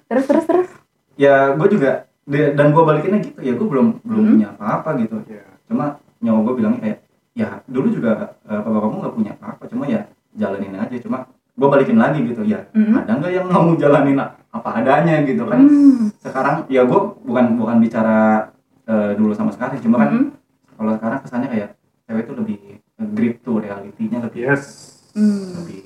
Terus 0.06 0.26
terus 0.26 0.46
terus. 0.46 0.68
Ya, 1.16 1.56
gue 1.56 1.68
juga 1.70 2.12
dan 2.28 2.68
gue 2.70 2.84
balikinnya 2.84 3.20
gitu 3.22 3.40
ya, 3.40 3.54
gue 3.54 3.64
belum 3.66 3.88
belum 4.02 4.20
Hmm. 4.20 4.32
punya 4.34 4.48
apa-apa 4.54 4.90
gitu. 5.00 5.16
Iya. 5.26 5.47
Cuma 5.68 5.86
nyawa 6.18 6.40
gue 6.42 6.54
bilangnya 6.56 6.82
kayak, 6.82 7.00
ya 7.34 7.48
dulu 7.68 7.88
juga 7.92 8.34
papa 8.44 8.78
kamu 8.80 8.96
nggak 8.98 9.16
punya 9.16 9.32
apa-apa, 9.36 9.64
cuma 9.68 9.84
ya 9.86 10.02
jalanin 10.34 10.74
aja. 10.74 10.96
Cuma 10.98 11.18
gue 11.54 11.68
balikin 11.68 11.98
lagi 11.98 12.20
gitu 12.24 12.42
ya. 12.44 12.66
Hmm. 12.72 12.98
Ada 12.98 13.12
nggak 13.14 13.32
yang 13.34 13.46
mau 13.48 13.70
jalanin 13.76 14.18
apa 14.48 14.70
adanya 14.74 15.22
gitu 15.22 15.44
kan? 15.44 15.60
Hmm. 15.62 16.10
Sekarang 16.18 16.56
ya 16.68 16.82
gue 16.84 17.00
bukan 17.22 17.46
bukan 17.56 17.78
bicara 17.78 18.50
eh, 18.84 19.12
dulu 19.14 19.36
sama 19.36 19.52
sekarang, 19.52 19.78
cuma 19.80 20.00
kan 20.00 20.10
Hmm. 20.10 20.26
kalau 20.74 20.92
sekarang 20.96 21.20
kesannya 21.20 21.50
kayak 21.50 21.70
cewek 22.08 22.24
itu 22.24 22.34
lebih 22.34 22.58
grip 23.12 23.36
tuh 23.44 23.60
realitinya 23.60 24.24
lebih 24.24 24.48
yes 24.48 24.64
Hmm. 25.12 25.60
lebih 25.60 25.84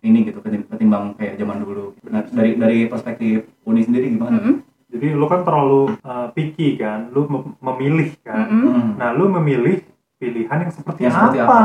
ini 0.00 0.18
gitu 0.24 0.40
ketim- 0.40 0.66
ketimbang 0.66 1.14
kayak 1.14 1.36
zaman 1.36 1.62
dulu. 1.62 1.94
Nah, 2.04 2.26
dari 2.26 2.56
dari 2.56 2.78
perspektif 2.84 3.46
Uni 3.62 3.80
sendiri 3.80 4.10
gimana? 4.10 4.36
Hmm. 4.36 4.66
Jadi 4.94 5.06
lu 5.10 5.26
kan 5.26 5.42
terlalu 5.42 5.98
uh, 6.00 6.30
picky 6.30 6.78
kan 6.78 7.10
lu 7.10 7.26
mem- 7.26 7.58
memilih 7.60 8.14
kan 8.20 8.46
Hmm. 8.46 8.62
Hmm. 8.64 8.88
nah 8.94 9.10
lu 9.10 9.26
memilih 9.28 9.82
pilihan 10.16 10.56
yang 10.56 10.70
seperti 10.70 11.00
Yang 11.02 11.14
seperti 11.18 11.38
apa, 11.40 11.58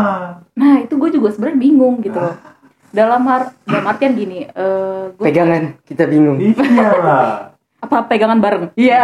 Nah 0.51 0.74
itu 0.81 0.93
gue 0.93 1.09
juga 1.13 1.29
sebenarnya 1.29 1.59
bingung 1.62 2.01
gitu 2.01 2.17
loh. 2.17 2.36
Dalam 2.89 3.21
har 3.24 3.53
dalam 3.63 3.86
artian 3.86 4.12
gini, 4.12 4.43
eh 4.43 5.03
gue 5.13 5.24
Pegangan. 5.24 5.77
Kita 5.81 6.03
bingung. 6.03 6.41
iya 6.41 6.89
apa 7.79 7.98
pegangan 8.03 8.41
bareng? 8.41 8.75
Iya. 8.75 9.00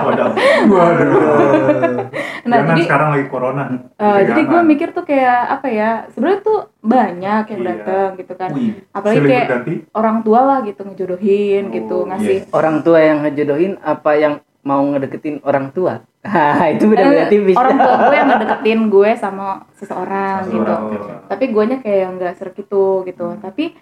Waduh. 0.00 0.30
waduh 0.68 1.10
Nah 2.42 2.56
Jangan 2.56 2.70
jadi 2.70 2.82
sekarang 2.82 3.08
lagi 3.10 3.26
corona 3.26 3.64
eh, 3.94 4.20
jadi 4.24 4.40
gue 4.42 4.60
mikir 4.64 4.88
tuh 4.90 5.02
kayak 5.02 5.38
apa 5.50 5.66
ya? 5.68 5.90
Sebenarnya 6.08 6.40
tuh 6.40 6.58
banyak 6.78 7.44
yang 7.46 7.60
Iya. 7.60 7.68
datang 7.70 8.08
gitu 8.16 8.32
kan. 8.34 8.50
Wih, 8.52 8.72
Apalagi 8.90 9.18
kayak 9.22 9.44
berganti 9.44 9.72
orang 9.92 10.16
tua 10.20 10.40
lah 10.40 10.58
gitu 10.60 10.80
ngejodohin 10.82 11.64
gitu 11.70 11.96
Oh, 11.96 12.06
ngasih. 12.06 12.38
Orang 12.50 12.76
tua 12.80 12.98
yang 12.98 13.18
ngejodohin 13.20 13.72
apa 13.78 14.10
yang 14.14 14.34
mau 14.60 14.80
ngedeketin 14.82 15.40
orang 15.42 15.68
tua? 15.70 16.04
Hah, 16.22 16.68
itu 16.68 16.84
beda-beda 16.84 17.24
Eh, 17.24 17.28
tipis. 17.28 17.56
orang 17.56 17.76
tua 17.76 17.94
gue 18.02 18.14
yang 18.14 18.28
ngedeketin 18.32 18.80
gue 18.88 19.10
sama 19.14 19.46
seseorang 19.74 20.44
Seseorang. 20.44 20.80
gitu. 20.88 21.02
Oh. 21.02 21.20
Tapi 21.26 21.44
guanya 21.48 21.76
kayak 21.78 22.08
nggak 22.14 22.32
serak 22.36 22.54
gitu 22.54 23.04
gitu. 23.04 23.36
Tapi 23.36 23.72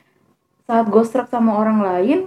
saat 0.63 0.87
gue 0.87 1.03
serak 1.03 1.27
sama 1.27 1.57
orang 1.57 1.81
lain, 1.81 2.19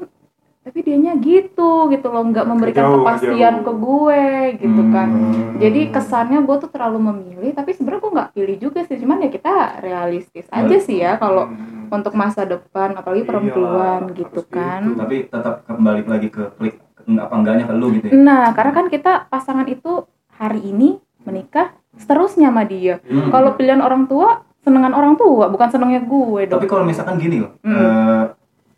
tapi 0.61 0.79
dianya 0.81 1.17
gitu 1.17 1.89
gitu 1.89 2.07
loh 2.07 2.21
nggak 2.23 2.45
memberikan 2.45 2.85
Jauh, 2.85 2.95
kepastian 3.01 3.33
jauh. 3.55 3.65
ke 3.65 3.71
gue 3.75 4.23
gitu 4.61 4.81
kan. 4.87 5.09
Hmm. 5.09 5.57
Jadi 5.57 5.81
kesannya 5.89 6.39
gue 6.39 6.55
tuh 6.57 6.69
terlalu 6.69 6.99
memilih, 7.03 7.51
tapi 7.51 7.73
sebenarnya 7.73 7.99
gue 7.99 8.11
nggak 8.13 8.31
pilih 8.31 8.55
juga 8.59 8.79
sih. 8.85 8.95
Cuman 8.95 9.21
ya 9.21 9.29
kita 9.29 9.53
realistis 9.79 10.45
aja 10.49 10.77
sih 10.77 10.97
ya 10.97 11.17
kalau 11.17 11.49
Hmm. 11.49 11.89
untuk 11.89 12.13
masa 12.13 12.45
depan, 12.45 12.93
apalagi 12.93 13.21
Iyalah, 13.21 13.29
perempuan 13.33 13.99
gitu 14.13 14.23
gitu. 14.37 14.41
kan. 14.47 14.81
tapi 14.95 15.25
tetap 15.25 15.65
kembali 15.65 16.01
lagi 16.05 16.29
ke 16.29 16.43
klik 16.55 16.77
apa 17.03 17.33
enggaknya 17.33 17.65
ke 17.65 17.73
lu 17.73 17.87
gitu 17.91 18.05
ya. 18.07 18.13
Nah, 18.15 18.45
karena 18.53 18.71
kan 18.71 18.85
kita 18.87 19.11
pasangan 19.27 19.65
itu 19.65 20.05
hari 20.31 20.61
ini 20.63 20.95
menikah, 21.21 21.73
seterusnya 21.93 22.47
sama 22.47 22.63
dia. 22.63 23.01
Hmm. 23.03 23.27
Kalau 23.27 23.53
pilihan 23.53 23.77
orang 23.77 24.05
tua, 24.05 24.45
senengan 24.59 24.93
orang 24.93 25.13
tua, 25.15 25.49
bukan 25.49 25.67
senengnya 25.67 25.99
gue 25.99 26.41
dong. 26.45 26.55
Tapi 26.55 26.69
kalau 26.69 26.85
misalkan 26.85 27.17
gini 27.17 27.41
loh, 27.41 27.57
Hmm. 27.59 27.73
eh, 27.73 28.23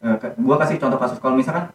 eh, 0.04 0.18
gua 0.38 0.56
kasih 0.60 0.78
contoh 0.78 1.00
kasus 1.00 1.18
kalau 1.24 1.40
misalkan 1.40 1.72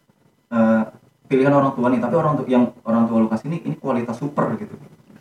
eh, 0.52 0.82
pilihan 1.28 1.52
orang 1.52 1.72
tua 1.76 1.88
nih, 1.92 2.00
tapi 2.00 2.14
orang 2.16 2.34
tua 2.40 2.46
yang 2.48 2.64
orang 2.84 3.04
tua 3.08 3.18
lu 3.20 3.28
kasih 3.28 3.52
ini 3.52 3.58
ini 3.64 3.76
kualitas 3.76 4.16
super 4.16 4.48
gitu. 4.56 4.76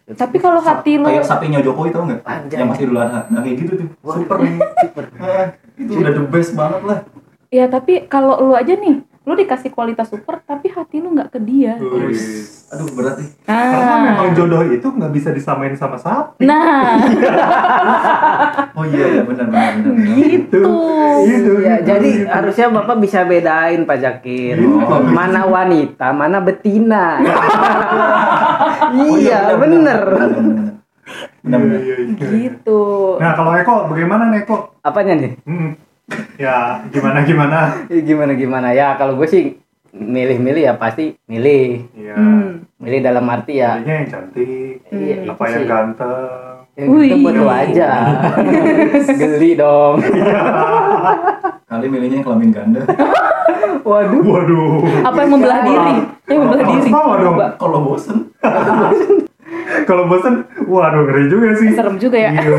Tapi 0.07 0.39
kalau 0.39 0.63
hati 0.63 0.95
lu 0.95 1.03
Kayak 1.03 1.27
sapinya 1.27 1.59
Jokowi 1.59 1.91
tau 1.91 2.07
nggak? 2.07 2.23
Yang 2.47 2.67
masih 2.71 2.83
dulu 2.87 2.99
ada. 3.03 3.27
Nah 3.27 3.43
kayak 3.43 3.55
gitu 3.59 3.71
tuh, 3.75 3.87
super. 4.07 4.37
super. 4.87 5.03
Eh, 5.19 5.45
itu 5.83 5.91
udah 5.99 6.13
the 6.15 6.23
best 6.31 6.55
banget 6.55 6.81
lah. 6.87 6.99
Ya 7.51 7.67
tapi 7.67 8.07
kalau 8.07 8.39
lu 8.39 8.55
aja 8.55 8.71
nih, 8.71 9.03
lu 9.27 9.36
dikasih 9.36 9.75
kualitas 9.75 10.07
super 10.07 10.39
tapi 10.39 10.72
hati 10.72 11.03
lu 11.03 11.12
nggak 11.12 11.36
ke 11.36 11.39
dia. 11.43 11.75
Wih. 11.75 12.15
Aduh 12.67 12.88
berat 12.96 13.19
nih. 13.19 13.29
Karena 13.43 13.96
memang 14.01 14.27
Nah, 14.27 14.34
jodoh 14.34 14.63
itu 14.65 14.88
nggak 14.88 15.12
bisa 15.12 15.29
disamain 15.36 15.75
sama 15.75 16.00
sapi. 16.00 16.48
nah 16.48 16.96
Oh 18.79 18.88
iya 18.88 19.19
iya 19.19 19.22
benar 19.24 19.48
benar 19.51 19.75
gitu. 20.00 20.63
Gitu, 21.27 21.51
Ya, 21.60 21.75
gitu, 21.75 21.84
jadi 21.84 22.10
gitu. 22.24 22.29
harusnya 22.31 22.67
Bapak 22.72 22.98
bisa 23.00 23.24
bedain 23.24 23.84
Pak 23.84 23.98
Zakir. 24.00 24.63
Oh. 24.63 25.03
Mana 25.03 25.43
wanita, 25.43 26.15
mana 26.15 26.39
betina. 26.39 27.19
Oh, 28.96 29.15
iya, 29.19 29.51
bener. 29.53 30.01
Benar 31.43 31.60
benar. 31.60 31.79
Iya, 31.79 31.79
iya, 31.84 31.96
iya. 32.00 32.15
Gitu. 32.15 32.79
Nah 33.17 33.31
kalau 33.34 33.51
Eko 33.55 33.91
bagaimana 33.91 34.29
nih 34.29 34.43
Eko? 34.43 34.72
Apanya 34.79 35.13
nih? 35.17 35.31
Hmm. 35.43 35.72
Ya 36.39 36.85
gimana 36.87 37.19
gimana? 37.27 37.59
Ya, 37.91 37.99
Gimana 38.07 38.31
gimana 38.33 38.69
ya 38.71 38.95
kalau 38.95 39.19
gue 39.19 39.27
sih 39.27 39.43
milih-milih 39.91 40.63
ya 40.63 40.73
pasti 40.77 41.17
milih. 41.27 41.89
Iya. 41.97 42.15
Hmm. 42.15 42.49
Milih 42.79 42.99
dalam 43.01 43.25
arti 43.27 43.59
ya. 43.59 43.81
Pilihnya 43.81 43.95
yang 43.97 44.07
cantik, 44.07 44.75
Iya, 44.93 45.15
itu 45.25 45.31
apa 45.33 45.43
yang 45.49 45.57
sih. 45.57 45.67
ganteng. 45.67 46.53
Yang 46.77 46.87
Wih. 46.93 47.07
itu 47.09 47.15
buat 47.25 47.35
lo 47.35 47.47
aja. 47.49 47.89
Geli 49.19 49.51
dong. 49.57 49.95
Kali 51.67 51.85
milihnya 51.89 52.21
yang 52.21 52.25
kelamin 52.25 52.51
ganda. 52.53 52.81
Waduh. 53.87 54.21
Waduh. 54.21 54.71
Apa 55.01 55.17
yang 55.25 55.31
membelah 55.33 55.59
diri? 55.65 55.95
Yang 56.29 56.39
membelah 56.45 56.65
diri. 56.69 56.89
Kalau 57.57 57.79
bosen, 57.81 58.17
Kalau 59.83 60.03
bosen, 60.07 60.33
waduh 60.67 61.01
ngeri 61.07 61.23
juga 61.27 61.47
sih. 61.55 61.71
Serem 61.73 61.95
juga 61.97 62.17
ya. 62.19 62.31
Iya. 62.35 62.57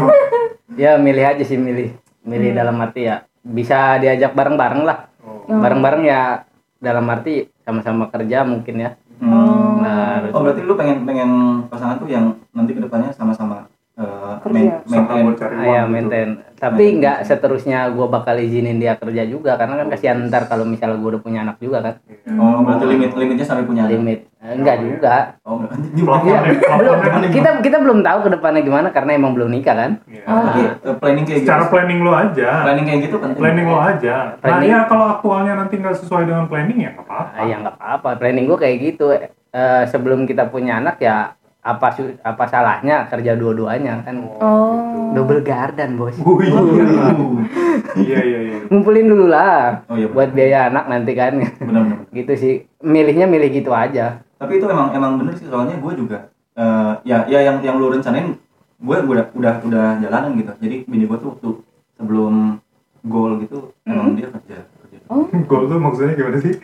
Ya 0.74 0.92
milih 0.98 1.24
aja 1.24 1.44
sih 1.46 1.56
milih. 1.56 1.94
Milih 2.26 2.52
dalam 2.52 2.76
arti 2.80 3.06
ya 3.06 3.27
bisa 3.44 3.98
diajak 4.02 4.34
bareng-bareng 4.34 4.82
lah. 4.82 5.08
Oh. 5.22 5.44
Oh. 5.46 5.58
Bareng-bareng 5.60 6.02
ya 6.06 6.44
dalam 6.78 7.06
arti 7.10 7.46
sama-sama 7.62 8.10
kerja 8.10 8.46
mungkin 8.46 8.76
ya. 8.82 8.90
Oh. 9.22 9.82
Nah, 9.82 10.30
Oh 10.30 10.42
berarti 10.44 10.62
lu 10.62 10.74
pengen 10.78 11.02
pengen 11.06 11.30
pasangan 11.70 11.98
tuh 11.98 12.10
yang 12.10 12.34
nanti 12.54 12.74
ke 12.74 12.80
depannya 12.82 13.10
sama-sama 13.14 13.66
eh, 13.98 14.34
kerja. 14.40 14.54
main- 14.54 14.78
Usaha 14.80 15.14
buat 15.18 15.36
cari 15.36 15.52
Ah, 15.52 15.58
uang 15.58 15.66
ya 15.68 15.80
gitu. 15.80 15.90
maintain 15.90 16.28
tapi 16.54 16.84
nggak 16.96 17.18
seterusnya 17.22 17.86
gue 17.88 18.06
bakal 18.08 18.34
izinin 18.36 18.76
dia 18.76 18.94
kerja 18.94 19.22
juga 19.24 19.54
karena 19.54 19.74
kan 19.76 19.86
kasihan 19.88 20.18
ntar 20.24 20.46
kalau 20.46 20.62
misalnya 20.64 20.96
gue 20.96 21.10
udah 21.12 21.20
punya 21.20 21.40
anak 21.40 21.58
juga 21.58 21.78
kan 21.80 21.94
Iya. 22.04 22.34
Oh, 22.34 22.60
berarti 22.60 22.84
limit 22.84 23.10
limitnya 23.12 23.42
sampai 23.44 23.62
punya 23.64 23.82
anak. 23.84 23.92
limit 23.92 24.20
Eh, 24.38 24.54
enggak 24.54 24.76
juga 24.78 25.14
Oh, 25.42 25.58
enggak. 25.58 25.74
Ini 25.88 25.98
Plafonnya, 26.00 26.38
belum 26.72 26.96
plafonnya. 26.96 27.28
kita 27.28 27.50
kita 27.58 27.76
belum 27.80 27.98
tahu 28.00 28.18
ke 28.20 28.30
depannya 28.32 28.62
gimana 28.62 28.88
karena 28.88 29.10
emang 29.12 29.32
belum 29.32 29.50
nikah 29.50 29.74
kan 29.76 29.90
Iya. 30.04 30.22
Oh. 30.24 30.46
Eh, 30.84 30.94
planning 30.96 31.24
kayak 31.24 31.38
gitu. 31.38 31.46
Secara 31.48 31.64
planning 31.66 31.98
lo 32.00 32.12
aja. 32.12 32.50
planning 32.62 32.84
kayak 32.84 33.00
gitu 33.04 33.16
penting. 33.18 33.40
Planning 33.40 33.66
lo 33.66 33.78
aja. 33.78 34.14
Nah 34.28 34.38
Planning. 34.40 34.70
ya 34.72 34.80
kalau 34.84 35.06
aktualnya 35.12 35.52
nanti 35.56 35.74
nggak 35.76 35.94
sesuai 35.96 36.22
dengan 36.24 36.46
planning 36.46 36.78
ya 36.80 36.90
nggak 36.92 37.02
apa-apa. 37.04 37.34
Ah, 37.34 37.44
ya 37.44 37.56
nggak 37.56 37.74
apa-apa 37.76 38.08
planning 38.16 38.46
gue 38.46 38.58
kayak 38.58 38.76
gitu 38.84 39.06
Eh, 39.48 39.84
sebelum 39.86 40.22
kita 40.22 40.46
punya 40.46 40.76
anak 40.76 40.98
ya 40.98 41.32
apa 41.58 41.90
apa 42.22 42.44
salahnya 42.46 43.04
kerja 43.06 43.34
dua-duanya 43.34 44.00
kan 44.00 44.14
Oh. 44.38 45.10
double 45.10 45.42
garden 45.42 45.98
bos 45.98 46.14
Oh, 46.20 46.38
iya. 46.38 46.54
Uh, 46.54 47.42
iya 48.00 48.18
iya 48.20 48.38
iya. 48.44 48.56
ngumpulin 48.66 49.06
dulu 49.06 49.26
lah 49.26 49.82
Oh 49.86 49.94
iya, 49.94 50.06
buat 50.06 50.30
biaya 50.30 50.70
anak 50.70 50.86
nanti 50.86 51.12
kan 51.12 51.34
benar-benar. 51.58 52.06
gitu 52.16 52.32
sih 52.34 52.54
milihnya 52.78 53.26
milih 53.26 53.50
gitu 53.52 53.70
aja 53.70 54.22
Tapi 54.36 54.56
itu 54.56 54.66
emang 54.66 54.94
emang 54.94 55.18
bener 55.18 55.34
sih 55.34 55.46
soalnya 55.46 55.76
gue 55.76 55.92
juga 55.94 56.30
eh, 56.54 56.92
ya 57.02 57.26
ya 57.26 57.42
yang 57.42 57.58
yang 57.58 57.76
lu 57.76 57.90
rencanain 57.90 58.38
gue 58.78 58.96
udah 58.96 59.26
udah 59.34 59.54
udah 59.60 59.86
jalanan 59.98 60.38
gitu. 60.38 60.54
Jadi 60.56 60.86
bini 60.86 61.04
gue 61.04 61.18
tuh 61.18 61.34
waktu 61.34 61.50
sebelum 61.98 62.62
goal 63.02 63.42
gitu 63.42 63.74
emang 63.82 64.14
dia 64.14 64.30
kerja 64.30 64.62
kerja. 64.62 64.98
Oh. 65.10 65.26
Gol 65.50 65.66
tuh 65.66 65.82
maksudnya 65.82 66.14
gimana 66.14 66.38
sih? 66.38 66.54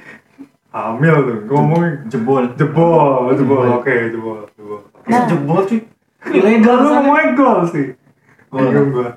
Hamil 0.75 1.15
tuh. 1.23 1.39
Gue 1.47 1.55
ngomongin 1.55 1.93
Jebol. 2.11 2.45
jebol, 2.59 3.31
jebol. 3.39 3.63
Oke, 3.79 4.11
jebol, 4.11 4.43
jebol. 4.59 4.83
Nah. 5.07 5.27
Jebol 5.31 5.63
cuy. 5.71 5.81
Ilegal 6.35 6.77
Lu 6.83 6.89
ngomongin 6.99 7.29
gol 7.39 7.61
sih. 7.71 7.87
Bingung 8.51 8.91
gue. 8.91 9.09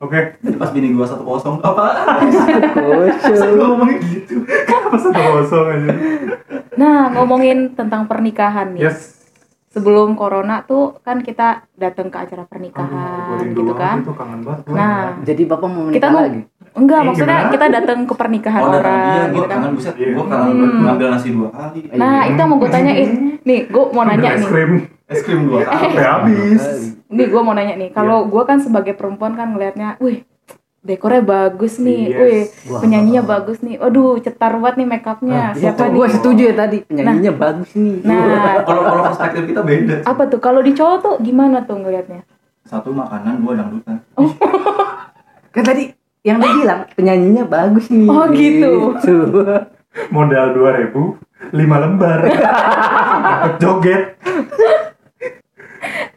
Oke, 0.00 0.38
Tadi 0.40 0.56
pas 0.56 0.70
bini 0.72 0.94
gue 0.94 1.04
satu 1.04 1.26
kosong 1.26 1.60
apa? 1.66 2.08
Masa 2.08 3.46
gue 3.52 3.58
ngomongin 3.58 3.98
gitu? 4.00 4.46
apa 4.48 4.96
satu 4.96 5.20
kosong 5.20 5.66
aja? 5.66 5.88
Nah, 6.78 7.12
ngomongin 7.12 7.74
tentang 7.76 8.06
pernikahan 8.06 8.72
nih. 8.78 8.88
Yes. 8.88 9.18
Sebelum 9.70 10.14
corona 10.18 10.62
tuh 10.66 10.98
kan 11.04 11.22
kita 11.22 11.68
datang 11.78 12.10
ke 12.10 12.16
acara 12.16 12.42
Aduh, 12.42 12.50
pernikahan 12.50 13.38
rindu 13.38 13.62
gitu 13.66 13.74
kan. 13.76 13.96
Itu 14.02 14.14
kangen 14.14 14.40
banget. 14.42 14.62
Nah, 14.72 15.20
jadi 15.22 15.42
bapak 15.46 15.68
mau 15.68 15.90
kita 15.90 16.06
menikah 16.06 16.10
mau 16.10 16.22
lagi 16.22 16.40
enggak 16.72 16.98
Eh, 16.98 17.04
maksudnya 17.04 17.36
gimana? 17.36 17.52
kita 17.52 17.66
datang 17.70 17.98
ke 18.02 18.14
pernikahan 18.14 18.60
Oh, 18.60 18.70
datang 18.70 18.82
dia 18.84 18.92
orang 18.92 19.10
gue 19.10 19.30
gitu 19.30 19.42
kan. 19.42 19.50
kangen 19.52 19.72
buset. 19.72 19.94
Iya. 19.94 20.08
Gue 20.10 20.24
kangen 20.24 20.52
banget 20.52 20.74
ngambil 20.80 21.06
nasi 21.08 21.28
dua 21.30 21.48
kali. 21.50 21.78
Nah, 21.92 22.20
itu 22.24 22.38
yang 22.38 22.48
mau 22.48 22.58
gue 22.58 22.70
tanyain. 22.70 23.10
Nih, 23.40 23.60
gue 23.64 23.84
mau 23.88 24.04
nanya 24.04 24.28
es 24.28 24.38
nih. 24.38 24.48
krim 24.48 24.72
Es 25.06 25.20
krim 25.20 25.40
dua 25.44 25.58
kali. 25.60 25.76
sampai 25.84 26.04
habis. 26.04 26.62
Nih, 27.08 27.26
gue 27.26 27.40
mau 27.40 27.52
nanya 27.52 27.74
nih. 27.76 27.88
Kalau 27.90 28.18
gue 28.24 28.42
kan 28.44 28.58
sebagai 28.58 28.92
perempuan 28.92 29.32
kan 29.32 29.50
ngelihatnya, 29.50 29.98
wih, 29.98 30.22
dekornya 30.80 31.20
bagus 31.20 31.76
nih. 31.76 32.02
Yes. 32.06 32.16
Wih, 32.16 32.42
Wah. 32.68 32.80
penyanyinya 32.80 33.22
bagus 33.22 33.58
nih. 33.60 33.76
Waduh, 33.76 34.16
cetar 34.18 34.54
banget 34.54 34.76
nih 34.76 34.88
make 34.88 35.04
upnya. 35.04 35.52
Siapa 35.52 35.84
gue 35.88 36.00
nih? 36.00 36.12
setuju 36.12 36.42
ya 36.44 36.54
tadi 36.56 36.76
penyanyinya 36.82 37.32
bagus 37.34 37.70
nih 37.74 37.94
Nah, 38.00 38.16
Kalau 38.62 38.82
kalau 38.84 39.02
perspektif 39.04 39.42
kita 39.44 39.62
beda. 39.62 39.96
apa 40.04 40.22
tuh? 40.24 40.38
Kalau 40.38 40.60
di 40.60 40.72
cowok 40.72 40.96
tuh 40.98 41.14
gimana 41.20 41.60
tuh 41.62 41.76
ngelihatnya? 41.76 42.22
Satu 42.62 42.92
makanan, 42.92 43.34
dua 43.36 43.52
dangdutan. 43.56 43.96
kan 45.50 45.64
tadi 45.64 45.90
yang 46.20 46.36
dia 46.36 46.52
bilang 46.52 46.80
penyanyinya 46.92 47.44
bagus 47.48 47.88
nih 47.88 48.06
Oh, 48.06 48.26
gitu. 48.28 48.92
Modal 50.12 50.52
2000 50.54 50.92
lima 51.50 51.76
lembar. 51.80 52.20
Dapat 52.28 53.52
joget. 53.58 54.02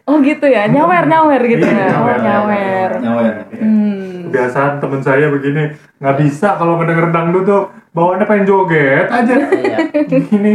Oh 0.03 0.19
gitu 0.19 0.43
ya, 0.43 0.67
nyawer 0.67 1.07
nyawer 1.07 1.39
gitu 1.48 1.63
Iya, 1.63 1.79
ya. 1.79 1.95
Oh, 1.95 2.03
nyawer, 2.03 2.19
nyawer. 2.19 2.89
Nyawa 3.00 3.22
ya. 3.24 3.33
Hmm. 3.55 4.27
Kebiasaan 4.27 4.83
temen 4.83 5.00
saya 5.00 5.31
begini 5.31 5.72
nggak 6.03 6.15
bisa 6.19 6.60
kalau 6.60 6.75
ngedenger 6.75 7.07
dangdut 7.15 7.43
tuh 7.48 7.63
bawaannya 7.95 8.27
pengen 8.27 8.43
joget 8.43 9.07
aja. 9.07 9.36
Iya. 9.39 9.77
Gini. 10.03 10.53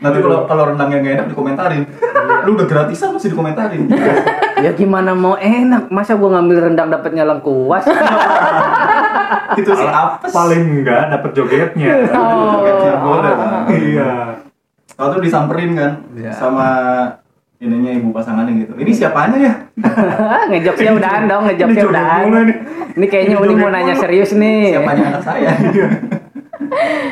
Nanti 0.00 0.18
kalau 0.20 0.44
kalau 0.44 0.62
rendangnya 0.68 0.98
nggak 1.00 1.14
enak 1.16 1.26
dikomentarin. 1.32 1.84
Lu 2.42 2.54
udah 2.54 2.66
gratisan 2.66 3.12
masih 3.12 3.30
dikomentarin. 3.30 3.86
ya 4.64 4.70
gimana 4.72 5.12
mau 5.12 5.34
enak 5.34 5.88
masa 5.88 6.14
gua 6.14 6.36
ngambil 6.36 6.68
rendang 6.68 6.88
dapatnya 6.88 7.24
lengkuas 7.24 7.84
itu 9.60 9.70
sih 9.70 9.88
apes. 9.88 10.30
Paling 10.30 10.62
enggak 10.80 11.10
dapat 11.10 11.30
jogetnya. 11.32 11.88
Oh. 12.10 12.58
Jogetnya 12.58 12.94
boleh. 12.98 13.32
Iya. 13.70 14.10
Tuh 14.92 15.20
disamperin 15.20 15.72
kan 15.72 15.92
Iya. 16.12 16.32
sama 16.34 16.68
ininya 17.56 17.92
ibu 17.92 18.08
pasangannya 18.10 18.52
gitu. 18.60 18.72
Ini 18.74 18.90
siapanya 18.90 19.36
ya? 19.38 19.54
ngejoknya 20.46 20.90
udahan 20.92 21.22
dong 21.24 21.42
ngejoknya 21.46 21.82
udahan 21.86 22.22
nih. 22.28 22.56
ini 22.96 23.06
kayaknya 23.06 23.36
Ini 23.38 23.54
mau 23.54 23.70
nanya 23.70 23.94
mulu. 23.94 24.02
serius 24.02 24.30
nih 24.32 24.76
Siapanya 24.76 25.04
anak 25.08 25.22
saya? 25.22 25.50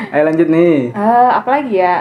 ayo 0.09 0.23
lanjut 0.23 0.47
nih 0.47 0.89
Eh, 0.89 1.29
apalagi 1.31 1.73
ya 1.75 1.93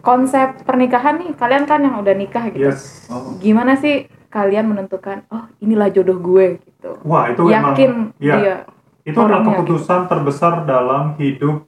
konsep 0.00 0.62
pernikahan 0.62 1.18
nih 1.18 1.34
kalian 1.34 1.64
kan 1.64 1.80
yang 1.82 1.98
udah 1.98 2.14
nikah 2.14 2.48
gitu 2.50 2.70
Yes. 2.70 3.06
Oh. 3.08 3.36
gimana 3.38 3.74
sih 3.74 4.06
kalian 4.28 4.68
menentukan 4.68 5.24
oh 5.28 5.48
inilah 5.58 5.88
jodoh 5.88 6.18
gue 6.18 6.60
gitu 6.60 6.90
Wah, 7.02 7.32
itu 7.32 7.48
yakin 7.48 8.12
emang 8.12 8.20
iya. 8.20 8.34
dia 8.36 8.56
Itu 9.02 9.24
adalah 9.24 9.40
keputusan 9.42 10.04
terbesar 10.04 10.68
dalam 10.68 11.16
hidup 11.16 11.64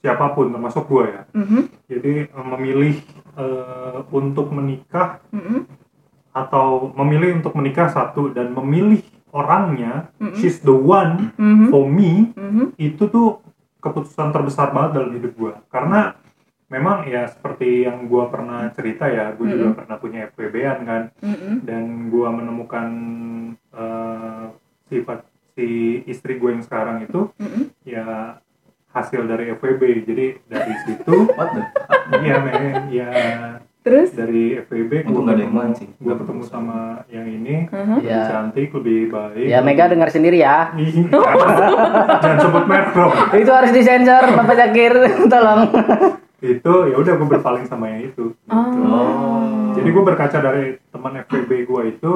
siapa 0.00 0.32
pun 0.34 0.50
termasuk 0.50 0.88
gue 0.88 1.04
ya. 1.06 1.22
Mhm, 1.30 1.60
Jadi 1.86 2.12
eh, 2.26 2.46
memilih 2.50 2.96
eh, 3.36 3.98
untuk 4.10 4.50
menikah 4.50 5.22
mhm, 5.30 5.70
atau 6.32 6.90
memilih 6.96 7.38
untuk 7.38 7.54
menikah 7.54 7.90
satu 7.90 8.30
dan 8.30 8.50
memilih 8.50 9.06
orangnya, 9.30 10.10
Mhm. 10.18 10.34
she's 10.34 10.58
the 10.60 10.74
one 10.74 11.30
mhm, 11.38 11.70
for 11.70 11.86
me, 11.86 12.34
mhm, 12.34 12.74
itu 12.74 13.06
tuh 13.06 13.38
keputusan 13.78 14.34
terbesar 14.34 14.74
banget 14.74 14.98
dalam 14.98 15.14
hidup 15.14 15.32
gue. 15.36 15.54
Karena 15.70 16.18
memang 16.70 17.02
ya 17.04 17.26
seperti 17.26 17.82
yang 17.82 18.06
gue 18.06 18.24
pernah 18.30 18.70
cerita 18.70 19.04
ya, 19.06 19.34
gue 19.34 19.42
juga 19.44 19.66
Mhm. 19.68 19.76
pernah 19.76 19.96
punya 19.98 20.20
FWB-an 20.30 20.78
kan, 20.82 21.02
mhm. 21.18 21.52
dan 21.62 21.84
gue 22.08 22.28
menemukan 22.30 22.88
eh, 23.70 24.44
sifat 24.86 25.22
si 25.52 25.66
istri 26.04 26.38
gue 26.38 26.50
yang 26.50 26.62
sekarang 26.62 27.02
itu 27.02 27.30
Mhm. 27.36 27.62
ya 27.84 28.38
hasil 28.90 29.26
dari 29.26 29.50
FWB. 29.52 29.82
Jadi 30.02 30.26
dari 30.46 30.74
situ, 30.86 31.16
iya 32.18 32.36
men, 32.38 32.90
ya 32.90 33.10
terus 33.80 34.12
dari 34.12 34.60
FWB 34.60 35.08
gue 35.08 35.22
mancing. 35.48 35.90
gue 35.96 36.12
ketemu 36.12 36.42
sama 36.44 37.00
yang 37.08 37.24
ini 37.24 37.64
Mhm. 37.64 37.96
lebih 37.96 38.10
ya 38.12 38.28
cantik 38.28 38.68
lebih 38.74 39.08
baik 39.08 39.46
ya 39.48 39.58
Mega 39.64 39.88
dengar 39.88 40.12
sendiri 40.12 40.36
ya 40.36 40.68
Ih, 40.76 41.08
jangan, 41.08 42.36
sebut 42.38 42.64
merek 42.68 42.92
dong 42.92 43.12
itu 43.32 43.48
harus 43.48 43.72
disensor 43.72 44.36
Bapak 44.36 44.56
Zakir 44.58 44.92
tolong 45.32 45.60
itu 46.42 46.72
ya 46.86 46.96
udah 46.96 47.12
gue 47.14 47.28
berpaling 47.28 47.64
sama 47.64 47.88
yang 47.88 48.08
itu 48.08 48.32
oh. 48.48 49.72
jadi 49.72 49.88
gue 49.88 50.02
berkaca 50.02 50.38
dari 50.40 50.64
teman 50.88 51.20
FWB 51.20 51.50
gue 51.62 51.82
itu 51.90 52.10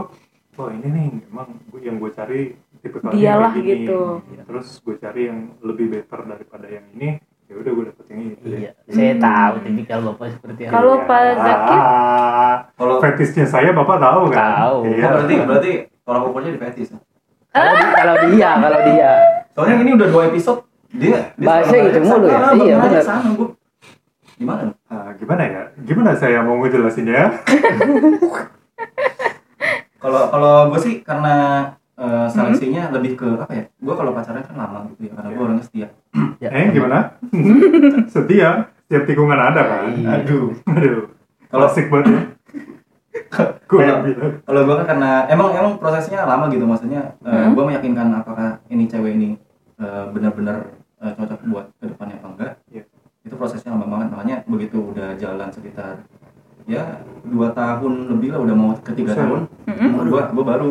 oh 0.55 0.69
ini 0.71 0.87
nih 0.87 1.07
emang 1.27 1.49
gua- 1.69 1.83
yang 1.83 1.97
gue 1.97 2.11
cari 2.11 2.41
tipe 2.81 3.01
Dialah 3.03 3.53
gitu. 3.57 4.21
terus 4.45 4.81
gue 4.81 4.97
cari 4.97 5.29
yang 5.29 5.57
lebih 5.61 5.89
better 5.91 6.25
daripada 6.25 6.67
yang 6.67 6.85
ini 6.93 7.17
ya 7.45 7.55
udah 7.55 7.71
gue 7.71 7.85
dapet 7.87 8.05
yang 8.09 8.21
ini 8.23 8.35
iya 8.57 8.71
saya 8.87 9.13
tahu 9.19 9.55
tipikal 9.61 9.99
Bapak 10.07 10.27
seperti 10.33 10.61
apa 10.65 10.73
Kalau 10.73 10.95
Pak 11.05 11.25
Zakir? 11.39 11.79
ah, 11.79 12.55
Kalau 12.73 12.95
fetishnya 12.99 13.45
saya 13.45 13.71
bapak 13.71 13.97
tahu 13.99 14.21
kan 14.31 14.49
Tahu. 14.57 14.77
iya. 14.87 15.05
Oh, 15.05 15.11
berarti 15.13 15.35
berarti 15.43 15.71
tolak 16.01 16.23
ukurnya 16.25 16.51
di 16.51 16.61
fetis. 16.61 16.89
ya? 16.89 16.99
kalau 17.51 17.73
di- 17.75 17.93
kalau 17.95 18.15
dia 18.27 18.51
kalau 18.59 18.81
dia 18.83 19.11
Soalnya 19.55 19.75
ini 19.79 19.91
udah 19.95 20.09
dua 20.09 20.23
episode 20.27 20.61
dia, 20.91 21.19
dia 21.35 21.47
selalu 21.63 21.85
gitu 21.85 21.99
mulu 22.03 22.27
ya? 22.27 22.39
Iya, 22.55 22.75
benar. 22.81 23.03
Gimana? 24.35 24.75
Ah, 24.87 25.15
gimana 25.15 25.43
ya 25.45 25.63
gimana 25.81 26.11
saya 26.13 26.41
mau 26.41 26.59
ngejelasinnya 26.59 27.23
Kalau 29.99 30.23
kalau 30.29 30.69
gue 30.69 30.81
sih 30.81 30.95
karena 31.01 31.35
eh, 31.97 32.27
seleksinya 32.29 32.93
lebih 32.93 33.17
ke 33.17 33.25
apa 33.41 33.49
ya? 33.51 33.65
Gue 33.75 33.95
kalau 33.95 34.13
pacaran 34.13 34.45
kan 34.45 34.53
lama 34.55 34.85
gitu 34.93 35.09
ya, 35.09 35.13
karena 35.17 35.29
gue 35.31 35.43
orangnya 35.43 35.65
setia. 35.65 35.89
Ya, 36.43 36.53
eh 36.53 36.69
gimana 36.69 37.17
setia 38.13 38.69
setiap 38.85 39.09
tikungan 39.09 39.39
ada 39.39 39.63
kan 39.65 39.83
Iya. 39.89 40.21
Aduh. 40.21 40.53
aduh 40.67 41.09
Kalau 41.49 41.65
klasik 41.65 41.89
banget 41.89 42.13
ya. 42.13 42.21
gue 43.71 43.81
yang 43.81 44.03
bilang 44.05 44.33
kalau 44.45 44.61
gue 44.61 44.75
kan 44.77 44.87
karena 44.87 45.11
emang 45.27 45.49
emang 45.55 45.73
prosesnya 45.81 46.27
lama 46.29 46.53
gitu 46.53 46.67
maksudnya 46.67 47.17
Hmm. 47.25 47.55
gue 47.57 47.65
meyakinkan 47.65 48.13
apakah 48.13 48.61
ini 48.69 48.85
cewek 48.85 49.17
ini 49.17 49.41
eh, 49.79 50.05
benar-benar 50.13 50.69
eh, 51.01 51.13
cocok 51.17 51.41
buat 51.49 51.67
ke 51.81 51.89
depannya 51.89 52.21
apa 52.21 52.29
enggak 52.29 52.53
Iya. 52.69 52.83
Itu 53.25 53.35
prosesnya 53.35 53.73
lama 53.73 53.87
banget 53.89 54.09
makanya 54.11 54.37
begitu 54.45 54.79
udah 54.85 55.17
jalan 55.17 55.49
sekitar 55.49 56.05
ya 56.65 57.01
dua 57.23 57.51
tahun 57.51 58.09
lebih 58.11 58.29
lah 58.31 58.41
udah 58.41 58.55
mau 58.55 58.71
ke 58.75 58.93
tiga 58.93 59.11
Buset. 59.11 59.21
tahun 59.21 59.41
Mhm. 59.65 59.89
gue 60.07 60.23
gue 60.31 60.45
baru 60.45 60.71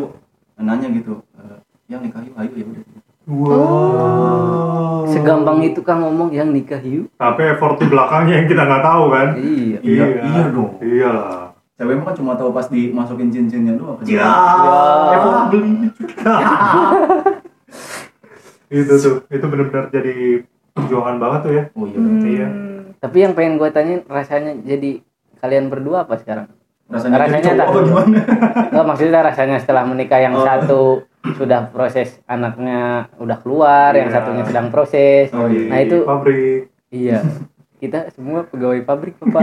nanya 0.56 0.88
gitu 0.88 1.18
eh, 1.34 1.58
yang 1.86 2.00
nikah 2.00 2.18
yuk 2.20 2.34
ayo 2.36 2.50
ya 2.52 2.64
udah 2.64 2.82
wow 3.26 5.02
segampang 5.04 5.58
itu 5.64 5.80
kan 5.80 5.98
ngomong 5.98 6.30
yang 6.30 6.48
nikah 6.48 6.78
yuk 6.78 7.10
tapi 7.14 7.42
effort 7.48 7.76
di 7.76 7.86
belakangnya 7.86 8.34
yang 8.36 8.48
kita 8.48 8.62
nggak 8.62 8.84
tahu 8.84 9.04
kan 9.08 9.28
iya 9.34 9.78
Iya, 9.80 10.04
iya 10.24 10.42
dong. 10.48 10.72
iyalah 10.78 11.50
cewek 11.74 11.94
mah 11.96 12.04
kan 12.04 12.14
cuma 12.14 12.32
tahu 12.34 12.50
pas 12.50 12.66
dimasukin 12.66 13.28
cincinnya 13.28 13.74
doang 13.74 13.98
Ya, 14.04 14.22
Ya. 14.22 14.30
emang 15.16 15.50
beli. 15.50 15.90
itu 18.72 18.94
tuh, 18.96 19.14
itu 19.28 19.44
benar-benar 19.44 19.86
jadi 19.90 20.42
perjuangan 20.74 21.16
banget 21.16 21.40
tuh 21.40 21.52
ya. 21.52 21.64
oh 21.72 21.86
iya 21.86 21.98
Iya. 22.24 22.48
Tapi 22.98 23.16
yang 23.20 23.32
pengen 23.32 23.54
gue 23.56 23.68
tanyain 23.70 24.02
rasanya 24.04 24.52
jadi 24.58 24.98
kalian 25.38 25.68
berdua 25.68 26.02
apa 26.02 26.16
sekarang? 26.16 26.50
rasanya, 26.84 27.16
Rasanya 27.16 27.32
jadi 27.32 27.48
cowok 27.48 27.56
tak- 27.56 27.70
apa 27.70 27.80
gimana 27.80 28.18
Enggak 28.68 28.86
maksudnya 28.86 29.20
rasanya 29.22 29.56
setelah 29.56 29.82
menikah 29.84 30.20
yang 30.20 30.34
Oh. 30.34 30.44
satu 30.44 30.82
sudah 31.32 31.60
proses 31.66 32.20
anaknya 32.26 32.80
udah 33.16 33.40
keluar, 33.40 33.90
yang 33.92 34.06
Iya. 34.06 34.14
satunya 34.14 34.44
sedang 34.44 34.68
proses. 34.68 35.32
Oh, 35.32 35.48
iya. 35.48 35.64
Nah 35.66 35.78
itu 35.80 35.96
pabrik. 36.02 36.68
iya. 36.90 37.24
Kita 37.74 38.08
semua 38.10 38.44
pegawai 38.44 38.80
pabrik, 38.82 39.16
Bapak. 39.18 39.40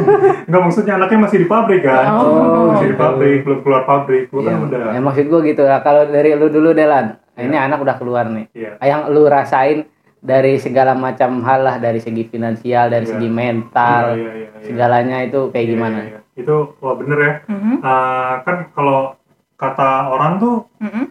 Enggak 0.46 0.62
maksudnya 0.62 0.94
anaknya 0.94 1.18
masih 1.22 1.38
di 1.38 1.46
pabrik 1.46 1.80
kan? 1.82 2.04
Oh. 2.14 2.68
Masih 2.70 2.86
di 2.86 2.98
pabrik, 2.98 3.38
belum 3.42 3.60
keluar 3.60 3.82
pabrik. 3.82 4.28
Gua 4.28 4.40
kan 4.42 4.52
Iya. 4.52 4.60
udah. 4.62 4.84
Ya 4.90 5.00
maksud 5.00 5.24
gue 5.26 5.40
gitu 5.46 5.62
lah. 5.62 5.80
Kalau 5.80 6.02
dari 6.04 6.30
lu 6.32 6.48
dulu 6.48 6.70
Delan, 6.70 7.06
nah, 7.16 7.40
ini 7.40 7.56
anak 7.56 7.80
udah 7.80 7.96
keluar 7.96 8.24
nih. 8.26 8.46
Iya. 8.52 8.76
Yang 8.78 9.00
lu 9.08 9.22
rasain 9.24 9.78
dari 10.22 10.54
segala 10.56 10.94
macam 10.94 11.42
hal 11.42 11.60
lah, 11.60 11.76
dari 11.76 11.98
segi 11.98 12.22
finansial, 12.24 12.86
dari 12.88 13.04
Iya. 13.04 13.12
segi 13.12 13.28
mental, 13.28 14.04
Iya, 14.08 14.16
iya, 14.16 14.30
iya, 14.32 14.48
iya. 14.54 14.62
segalanya 14.62 15.16
itu 15.20 15.40
kayak 15.50 15.66
Iya, 15.66 15.72
gimana? 15.74 15.98
iya, 15.98 16.08
iya. 16.08 16.20
Itu 16.32 16.54
wah 16.78 16.94
bener 16.94 17.18
ya. 17.18 17.32
Mhm. 17.44 17.74
Ah, 17.82 18.34
kan 18.40 18.56
kalau 18.70 19.18
kata 19.54 19.90
orang 20.08 20.38
tuh 20.38 20.64
Mhm. 20.78 21.04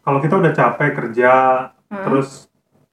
kalau 0.00 0.18
kita 0.18 0.34
udah 0.36 0.52
capek 0.52 0.90
kerja 0.92 1.32
Hmm. 1.86 2.02
terus 2.02 2.50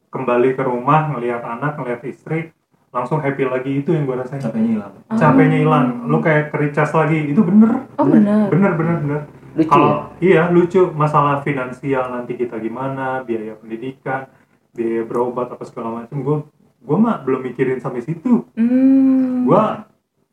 kembali 0.09 0.53
ke 0.53 0.61
rumah 0.61 1.07
ngelihat 1.07 1.41
anak 1.41 1.73
ngelihat 1.75 2.01
istri 2.03 2.49
langsung 2.89 3.17
happy 3.19 3.41
lagi 3.43 3.71
itu 3.75 3.89
yang 3.89 4.03
gue 4.03 4.17
rasain 4.17 4.37
capeknya 4.37 4.69
hilang 4.75 4.93
capeknya 5.11 5.57
hilang 5.59 5.85
lu 6.03 6.17
kayak 6.19 6.49
kericas 6.49 6.89
lagi 6.91 7.25
itu 7.27 7.37
bener 7.39 7.85
Oh 7.95 8.03
benar. 8.03 8.49
bener 8.49 8.71
bener 8.75 8.95
bener 8.99 9.21
Lucu 9.55 9.65
kalau 9.67 9.89
ya? 9.89 10.01
iya 10.19 10.41
lucu 10.47 10.89
masalah 10.91 11.41
finansial 11.41 12.09
nanti 12.11 12.33
kita 12.35 12.57
gimana 12.57 13.21
biaya 13.23 13.53
pendidikan 13.55 14.25
biaya 14.71 15.01
berobat 15.03 15.49
apa 15.49 15.63
segala 15.63 16.03
macam 16.03 16.17
gue 16.19 16.37
gue 16.79 16.97
mah 16.97 17.19
belum 17.19 17.41
mikirin 17.43 17.77
sampai 17.77 18.01
situ 18.01 18.45
Hmm. 18.53 19.43
gue 19.43 19.63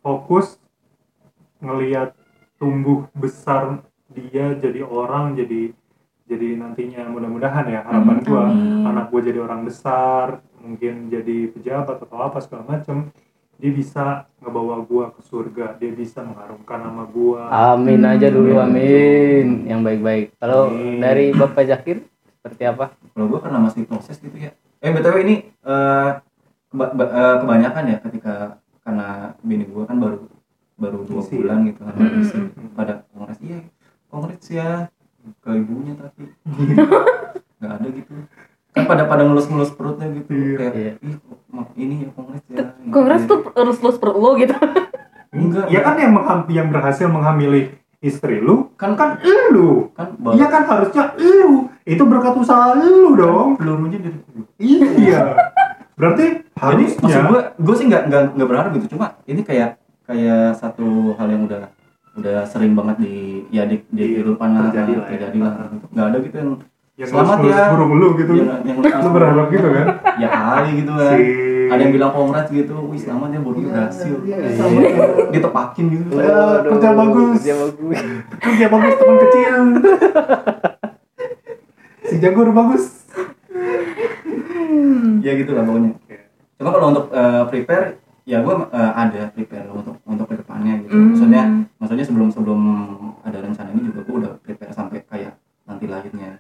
fokus 0.01 0.61
ngelihat 1.59 2.13
tumbuh 2.57 3.09
besar 3.13 3.81
dia 4.09 4.55
jadi 4.55 4.81
orang 4.81 5.35
jadi 5.35 5.73
jadi 6.27 6.59
nantinya 6.59 7.07
mudah-mudahan 7.07 7.67
ya 7.67 7.81
harapan 7.83 8.17
Hmm, 8.17 8.27
gue 8.27 8.43
anak 8.85 9.07
gue 9.09 9.21
jadi 9.25 9.39
orang 9.41 9.63
besar 9.63 10.27
mungkin 10.59 11.07
jadi 11.07 11.51
pejabat 11.51 11.97
atau 11.99 12.19
apa 12.19 12.39
segala 12.41 12.67
macam 12.69 13.11
dia 13.57 13.73
bisa 13.73 14.05
ngebawa 14.37 14.83
gue 14.83 15.05
ke 15.11 15.21
surga 15.23 15.67
dia 15.75 15.89
bisa 15.91 16.21
mengharumkan 16.21 16.79
nama 16.79 17.07
gue 17.07 17.41
Amin 17.41 18.05
aja 18.05 18.29
dulu, 18.29 18.53
Hmm. 18.53 18.69
amin. 18.69 19.47
Yang 19.65 19.81
baik-baik. 19.83 20.27
Kalau 20.37 20.69
dari 20.99 21.33
Bapak 21.33 21.65
Zakir 21.65 22.05
seperti 22.47 22.63
apa? 22.65 22.95
kalau 23.11 23.27
gue 23.27 23.41
karena 23.41 23.59
masih 23.61 23.83
proses 23.85 24.17
gitu 24.17 24.37
ya 24.37 24.55
eh 24.79 24.89
btw 24.89 25.17
ini 25.21 25.35
eh, 25.51 26.11
keba- 26.69 26.93
ba- 26.93 27.11
eh, 27.11 27.37
kebanyakan 27.39 27.85
ya 27.89 27.97
ketika 28.01 28.35
karena 28.81 29.07
bini 29.41 29.67
gue 29.67 29.83
kan 29.83 29.99
baru 29.99 30.31
baru 30.77 31.03
dua 31.03 31.21
Isi. 31.21 31.35
bulan 31.35 31.59
gitu 31.65 31.81
kan 31.83 31.95
isi. 32.15 32.37
Mm-mm. 32.39 32.71
pada 32.73 33.03
kongres 33.09 33.39
iya 33.41 33.59
kongres 34.07 34.47
ya 34.47 34.87
ke 35.41 35.51
ibunya 35.51 35.97
tapi 35.97 36.31
nggak 37.59 37.73
ada 37.73 37.89
gitu 37.89 38.13
kan 38.71 38.85
pada 38.85 39.03
pada 39.05 39.23
ngelus-ngelus 39.25 39.73
perutnya 39.73 40.07
gitu 40.13 40.31
Iya. 40.31 40.55
kayak 40.57 40.73
Iya. 40.77 40.95
ini 41.75 41.95
ya 41.99 42.09
kongres 42.13 42.45
ya. 42.47 42.63
Kongres 42.87 43.21
Iya. 43.21 43.29
tuh 43.29 43.39
elus-elus 43.55 43.97
perut 43.97 44.17
lo 44.17 44.31
gitu. 44.37 44.55
enggak 45.33 45.67
ya 45.67 45.81
kan 45.83 45.97
yang 45.97 46.13
mengham- 46.13 46.49
yang 46.49 46.69
berhasil 46.71 47.09
menghamili 47.09 47.75
istri 48.07 48.39
lu 48.39 48.71
kan 48.79 48.95
kan 48.95 49.19
lu 49.51 49.91
kan 49.93 50.15
iya 50.39 50.47
kan 50.47 50.63
harusnya 50.65 51.13
lu 51.19 51.67
itu 51.87 52.03
berkat 52.03 52.35
usaha 52.35 52.75
lu 52.75 53.15
dong. 53.15 53.55
pelurunya 53.55 54.03
dari 54.03 54.19
iya. 54.59 55.39
Berarti 55.97 56.45
Jadi 56.51 56.85
maksud 56.99 57.01
harusnya 57.01 57.23
gue, 57.31 57.41
gue 57.63 57.75
sih 57.79 57.87
nggak 57.89 58.03
nggak 58.11 58.23
nggak 58.37 58.49
berharap 58.51 58.71
gitu. 58.77 58.87
Cuma 58.99 59.17
ini 59.25 59.41
kayak 59.47 59.81
kayak 60.05 60.59
satu 60.59 61.15
hal 61.15 61.29
yang 61.31 61.47
udah 61.47 61.71
udah 62.17 62.39
sering 62.49 62.75
banget 62.75 62.97
di 63.01 63.47
ya 63.55 63.65
di, 63.65 63.81
di 63.89 64.19
kehidupan 64.19 64.51
terjadi 64.69 64.93
lah 64.99 65.07
ya. 65.09 65.29
Nggak 65.95 66.07
ada 66.11 66.19
gitu 66.21 66.37
yang 66.37 66.51
yang 66.97 67.09
Selamat 67.13 67.39
ya. 67.45 67.77
burung 67.77 67.93
lu 68.01 68.09
gitu 68.17 68.33
yang, 68.41 68.65
yang 68.65 68.81
lu 68.81 69.11
berharap 69.13 69.47
gitu 69.53 69.69
kan 69.69 69.87
ya 70.17 70.29
kali 70.33 70.71
gitu 70.81 70.93
kan. 70.97 71.13
si 71.13 71.25
Ada 71.67 71.83
yang 71.83 71.93
bilang 71.99 72.15
kongres 72.15 72.47
gitu, 72.47 72.79
wih 72.79 72.95
selamat 72.95 73.29
ya 73.35 73.41
burungnya 73.43 73.71
berhasil. 73.75 74.23
iya. 74.23 74.39
Ditepakin 75.35 75.85
gitu. 75.99 76.15
Ya, 76.15 76.63
kerja 76.63 76.91
bagus. 76.95 77.43
Kerja 77.43 77.55
bagus. 77.59 77.99
kerja 78.39 78.67
bagus 78.71 78.95
teman 79.03 79.17
kecil 79.19 79.55
si 82.07 82.15
jagur 82.23 82.49
bagus 82.55 82.85
Ya 85.27 85.35
gitu 85.35 85.59
lah 85.59 85.67
pokoknya. 85.67 85.91
Cuma 86.55 86.71
kalau 86.71 86.87
untuk 86.95 87.07
eh, 87.11 87.45
prepare 87.51 87.99
ya 88.23 88.47
gue 88.47 88.55
eh, 88.55 88.93
ada 88.95 89.23
prepare 89.35 89.67
untuk 89.75 89.99
untuk 90.07 90.27
ke 90.31 90.39
depannya 90.39 90.87
gitu. 90.87 90.95
Hmm. 90.95 91.07
Maksudnya 91.13 91.43
maksudnya 91.83 92.05
sebelum 92.07 92.29
sebelum 92.31 92.61
ada 93.27 93.43
rencana 93.43 93.75
ini 93.75 93.91
juga 93.91 94.07
gue 94.07 94.17
udah 94.23 94.33
prepare 94.39 94.71
sampai 94.71 95.03
kayak 95.03 95.35
nanti 95.67 95.91
lahirnya 95.91 96.39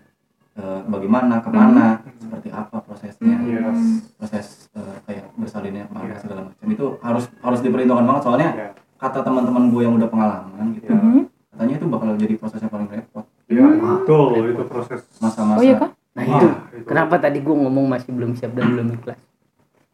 eh, 0.55 0.81
bagaimana 1.07 1.39
ke 1.39 1.51
mana 1.51 1.87
seperti 2.19 2.49
apa 2.51 2.77
prosesnya 2.83 3.39
Yes. 3.41 4.11
proses 4.13 4.47
eh, 4.75 4.97
kayak 5.07 5.31
bersalinnya 5.39 5.87
ke 5.87 5.93
mana 5.95 6.11
Iya. 6.11 6.19
segala 6.19 6.41
macam 6.45 6.67
itu 6.67 6.87
harus 6.99 7.25
harus 7.41 7.61
diperhitungkan 7.63 8.03
banget 8.05 8.23
soalnya 8.23 8.49
ya 8.53 8.69
kata 8.97 9.23
teman-teman 9.23 9.71
gue 9.71 9.81
yang 9.81 9.95
udah 9.95 10.09
pengalaman 10.09 10.67
gitu 10.75 10.91
Ya. 10.91 10.99
Mhm. 10.99 11.23
katanya 11.49 11.75
itu 11.75 11.87
bakal 11.87 12.09
jadi 12.17 12.35
proses 12.35 12.59
yang 12.59 12.73
paling 12.75 12.91
repot 12.91 13.25
ya 13.47 13.63
betul 13.63 14.29
itu 14.45 14.63
proses 14.67 15.01
masa-masa 15.17 15.59
Oh 15.59 15.65
iya 15.65 15.77
kah? 15.79 15.91
Nah 16.17 16.23
Wah, 16.25 16.35
itu, 16.35 16.47
itu. 16.75 16.87
kenapa 16.87 17.15
tadi 17.17 17.39
gue 17.39 17.55
ngomong 17.55 17.87
masih 17.87 18.11
belum 18.11 18.35
siap 18.35 18.51
dan 18.51 18.67
belum 18.67 18.89
ikhlas? 18.91 19.21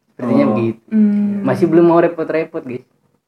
Sepertinya 0.09 0.45
Oh. 0.45 0.49
begitu. 0.55 0.79
Hmm. 0.87 1.43
Masih 1.43 1.65
belum 1.67 1.83
mau 1.83 1.99
repot-repot, 1.99 2.63
guys. 2.63 2.85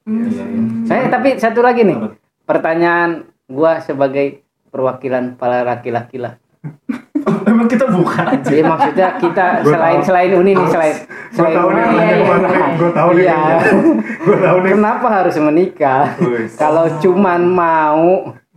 Hmm. 0.07 0.23
Iya, 0.25 0.43
iya. 0.47 0.61
Saya 0.87 1.03
tapi 1.09 1.35
satu 1.35 1.59
lagi 1.59 1.83
nih, 1.83 1.91
Apa? 1.93 2.15
pertanyaan 2.45 3.27
gua 3.45 3.83
sebagai 3.83 4.39
perwakilan 4.71 5.35
para 5.35 5.67
laki-laki 5.67 6.15
lah. 6.17 6.39
emang 7.49 7.65
kita 7.65 7.85
bukan 7.87 8.25
aja 8.27 8.43
Jadi 8.43 8.61
maksudnya 8.61 9.09
kita 9.17 9.45
Gua 9.59 9.71
selain 9.71 9.97
tahu. 9.97 10.07
selain 10.07 10.31
Uni 10.35 10.51
nih 10.51 10.67
selain 10.67 10.95
gue 10.95 11.07
selain 11.31 11.55
Uni. 11.57 11.81
ke 11.81 12.23
mana 12.23 12.47
nih 12.47 12.69
gue 12.75 12.89
tahu 12.91 13.09
nih 13.11 13.23
Iya. 13.23 13.41
gue 14.19 14.37
tahu 14.37 14.57
nih 14.59 14.71
Kenapa 14.71 15.07
harus 15.11 15.35
menikah? 15.37 16.03
Kalau 16.53 16.85
cuman 16.99 17.41
mau 17.43 18.05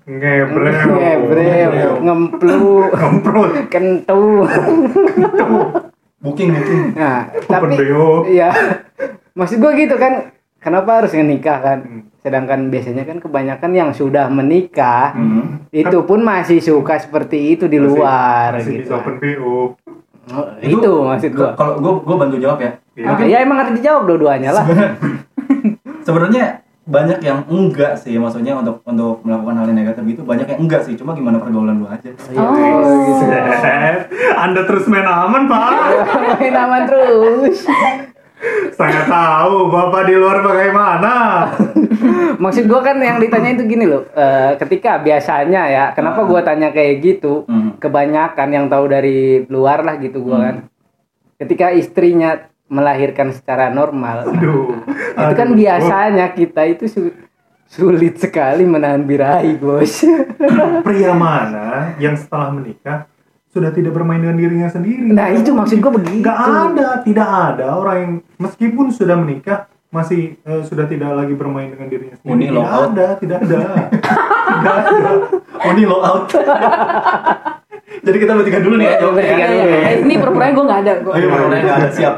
ngebrel 0.05 0.73
ngebrel, 0.89 1.73
ngemplu, 2.01 2.61
ngemprot 2.91 3.53
kentu. 3.69 4.49
booking 6.19 6.49
booking 6.51 6.83
Nah, 6.95 7.29
tapi 7.45 7.77
Iya. 8.27 8.51
Maksud 9.33 9.57
gua 9.59 9.71
gitu 9.73 9.95
kan. 9.95 10.35
Kenapa 10.59 10.99
harus 10.99 11.15
menikah 11.15 11.59
kan? 11.61 11.79
Sedangkan 12.29 12.69
biasanya 12.69 13.03
kan 13.03 13.17
kebanyakan 13.19 13.71
yang 13.73 13.91
sudah 13.91 14.29
menikah 14.29 15.11
Hmm. 15.11 15.65
itu 15.71 15.99
pun 16.03 16.21
masih 16.21 16.61
suka 16.61 17.01
seperti 17.01 17.57
itu 17.57 17.65
di 17.65 17.81
Masih- 17.81 17.89
luar 17.91 18.49
masih 18.55 18.73
gitu. 18.75 18.83
bisa 18.85 18.95
open 18.95 19.17
BO 19.17 19.59
Oh, 20.29 20.45
itu, 20.61 20.93
maksud 21.03 21.33
gua. 21.33 21.57
kalau 21.57 21.81
gue 21.81 21.93
gue 22.05 22.17
bantu 22.19 22.37
jawab 22.37 22.61
ya 22.61 22.77
Iya. 22.93 23.07
Ah, 23.09 23.25
ya 23.25 23.39
emang 23.41 23.59
harus 23.59 23.73
dijawab 23.75 24.05
dua-duanya 24.05 24.53
lah. 24.53 24.65
sebenarnya 26.05 26.61
banyak 26.85 27.21
yang 27.21 27.45
enggak 27.47 27.97
sih 27.97 28.17
maksudnya 28.17 28.53
untuk 28.55 28.81
untuk 28.83 29.21
melakukan 29.23 29.57
hal 29.57 29.67
yang 29.67 29.79
negatif 29.79 30.05
gitu 30.07 30.21
banyak 30.23 30.45
yang 30.47 30.59
enggak 30.59 30.81
sih 30.83 30.97
cuma 30.97 31.13
gimana 31.13 31.37
pergaulan 31.37 31.77
lu 31.77 31.87
aja 31.87 32.13
Oh. 32.35 32.53
gitu. 32.53 33.25
Set. 33.59 34.09
Anda 34.35 34.65
terus 34.65 34.85
main 34.85 35.05
aman 35.05 35.45
pak 35.45 35.73
Main 36.35 36.55
aman 36.55 36.83
terus. 36.85 37.65
Saya 38.79 39.03
tahu 39.05 39.67
bapak 39.69 40.07
di 40.07 40.15
luar 40.15 40.39
bagaimana 40.41 41.13
Maksud 42.39 42.71
gua 42.71 42.81
kan 42.81 42.95
yang 43.03 43.19
ditanya 43.19 43.59
itu 43.59 43.67
gini 43.67 43.83
loh. 43.83 44.07
eh, 44.09 44.55
ketika 44.57 45.03
biasanya 45.03 45.63
ya, 45.67 45.85
kenapa 45.91 46.23
gua 46.23 46.47
tanya 46.47 46.71
kayak 46.71 47.03
gitu? 47.03 47.43
Hmm. 47.45 47.75
Kebanyakan 47.77 48.49
yang 48.49 48.67
tahu 48.71 48.87
dari 48.87 49.43
luar 49.51 49.83
lah 49.83 49.99
gitu 49.99 50.23
gua 50.23 50.47
kan. 50.47 50.57
Ketika 51.35 51.75
istrinya 51.75 52.47
melahirkan 52.71 53.35
secara 53.35 53.67
normal, 53.69 54.31
aduh 54.31 54.79
itu 55.19 55.35
kan 55.35 55.49
Aduh. 55.51 55.59
biasanya 55.59 56.27
kita 56.31 56.63
itu 56.69 56.85
su- 56.87 57.17
sulit 57.67 58.15
sekali 58.17 58.63
menahan 58.63 59.03
birahi, 59.03 59.59
Bos. 59.59 60.07
pria 60.87 61.13
mana 61.13 61.99
yang 61.99 62.15
setelah 62.15 62.55
menikah 62.55 63.11
sudah 63.59 63.71
tidak 63.71 63.91
bermain 63.91 64.19
dengan 64.19 64.37
dirinya 64.37 64.67
sendiri 64.67 65.11
Nah, 65.11 65.29
itu 65.29 65.51
maksud 65.51 65.77
gua 65.79 65.93
begitu. 65.93 66.15
nggak 66.21 66.39
ada 66.39 66.89
tidak 67.03 67.27
ada 67.29 67.67
orang 67.75 67.97
yang 67.99 68.13
meskipun 68.39 68.89
sudah 68.89 69.15
menikah 69.15 69.59
masih 69.89 70.37
eh, 70.39 70.63
sudah 70.63 70.85
tidak 70.85 71.11
lagi 71.11 71.33
bermain 71.33 71.69
dengan 71.69 71.87
dirinya 71.87 72.15
sendiri 72.15 72.31
Uni 72.31 72.47
tidak 72.47 72.67
out. 72.67 72.89
ada 72.89 73.07
tidak 73.17 73.39
ada 73.41 73.59
tidak 74.55 74.75
ada 74.79 75.11
oh 75.59 75.71
ini 75.71 75.83
low 75.83 75.99
out 75.99 76.29
jadi 78.07 78.17
kita 78.17 78.33
bertiga 78.33 78.59
dulu 78.61 78.75
nih 78.77 78.89
Bertiga 78.95 79.35
ya. 79.35 79.49
dulu. 79.49 79.65
Eh, 79.67 79.95
ini 80.03 80.15
pura-puranya 80.17 80.53
gue 80.53 80.65
nggak 80.65 80.81
ada 80.83 80.93
gue. 80.99 81.13
ayo 81.13 81.27
pura-pura 81.27 81.57
nggak 81.59 81.79
ada 81.79 81.89
siap 81.91 82.15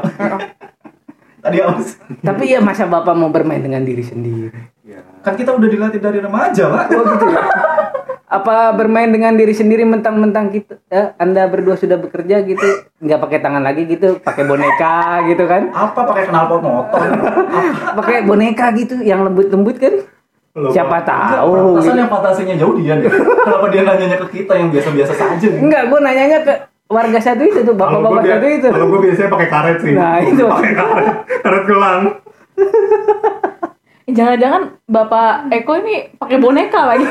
tadi 1.43 1.57
aus 1.59 1.87
Tapi 2.21 2.43
ya 2.45 2.59
masa 2.59 2.85
Bapak 2.85 3.13
mau 3.13 3.29
bermain 3.29 3.57
dengan 3.57 3.81
diri 3.81 4.03
sendiri? 4.03 4.51
ya 4.83 4.99
kan 5.21 5.33
kita 5.33 5.49
udah 5.51 5.65
dilatih 5.65 5.97
dari 5.97 6.19
remaja 6.19 6.67
pak 6.67 6.85
Oh 6.91 7.05
gitu 7.07 7.25
ya. 7.25 7.41
Apa 8.31 8.71
bermain 8.71 9.11
dengan 9.11 9.35
diri 9.35 9.51
sendiri 9.51 9.83
mentang-mentang 9.83 10.55
kita 10.55 10.79
eh, 10.87 11.11
Anda 11.19 11.51
berdua 11.51 11.75
sudah 11.75 11.99
bekerja 11.99 12.39
gitu 12.47 12.63
nggak 13.03 13.19
pakai 13.19 13.43
tangan 13.43 13.59
lagi 13.59 13.83
gitu 13.91 14.23
pakai 14.23 14.47
boneka 14.47 15.27
gitu 15.27 15.43
kan 15.51 15.67
apa 15.75 15.99
pakai 15.99 16.31
knalpot 16.31 16.63
motor 16.63 17.01
pakai 17.99 18.23
boneka 18.23 18.71
gitu 18.79 19.03
yang 19.03 19.27
lembut-lembut 19.27 19.75
kan 19.75 20.07
Loh, 20.51 20.71
siapa 20.71 21.03
tahu 21.03 21.79
Perasaan 21.79 21.95
gitu. 21.95 22.01
yang 22.03 22.11
fantasinya 22.11 22.55
jauh 22.59 22.75
dia 22.75 22.99
deh. 22.99 23.07
Kenapa 23.47 23.67
dia 23.71 23.81
nanyanya 23.87 24.17
ke 24.19 24.27
kita 24.35 24.53
yang 24.59 24.67
biasa-biasa 24.71 25.13
saja? 25.15 25.47
enggak 25.47 25.87
gue 25.87 25.99
nanyanya 25.99 26.39
ke 26.43 26.53
warga 26.91 27.19
satu 27.23 27.43
itu 27.47 27.59
tuh 27.63 27.75
bapak-bapak 27.75 28.23
satu 28.27 28.47
itu 28.47 28.67
kalau 28.67 28.87
gue 28.91 28.99
biasanya 29.11 29.29
pakai 29.31 29.47
karet 29.47 29.77
sih. 29.79 29.91
Nah, 29.95 30.19
itu. 30.23 30.43
pakai 30.43 30.73
karet, 30.75 31.07
karet 31.39 31.63
gelang. 31.67 32.01
Jangan-jangan 34.15 34.61
Bapak 34.91 35.47
Eko 35.55 35.73
ini 35.79 36.11
pakai 36.19 36.35
boneka 36.35 36.83
lagi. 36.83 37.07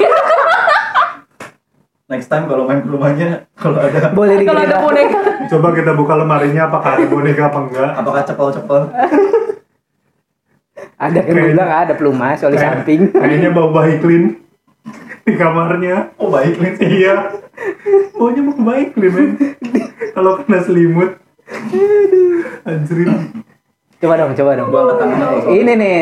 Next 2.11 2.27
time 2.27 2.51
kalau 2.51 2.67
main 2.67 2.83
ke 2.83 2.91
rumahnya, 2.91 3.47
kalau 3.55 3.79
ada 3.79 4.11
boleh 4.11 4.43
Kalau 4.43 4.67
ada 4.67 4.83
boneka. 4.83 5.21
Coba 5.47 5.71
kita 5.71 5.95
buka 5.95 6.19
lemarinya 6.19 6.67
apakah 6.67 6.99
ada 6.99 7.07
boneka 7.07 7.47
apa 7.47 7.59
enggak. 7.63 7.91
apakah 7.95 8.23
cepel-cepel? 8.27 8.81
ada 11.07 11.19
kan 11.23 11.33
gue 11.33 11.55
bilang 11.55 11.71
ada 11.71 11.95
pelumas 11.95 12.43
oleh 12.43 12.59
Kayak- 12.59 12.83
samping 12.83 13.01
Kayaknya 13.15 13.51
bau 13.55 13.71
bayi 13.71 14.03
clean 14.03 14.43
di 15.23 15.35
kamarnya. 15.39 16.11
Oh 16.19 16.35
baik 16.35 16.59
Lin. 16.59 16.75
Iya. 16.83 17.15
Baunya 18.19 18.43
mau 18.43 18.59
baik 18.59 18.99
clean 18.99 19.13
men. 19.15 19.31
Kalau 20.11 20.43
kena 20.43 20.59
selimut. 20.67 21.15
Anjrin. 22.67 23.39
coba 24.01 24.17
dong 24.17 24.33
coba 24.33 24.57
dong 24.57 24.73
ini 25.53 25.77
nih 25.77 25.99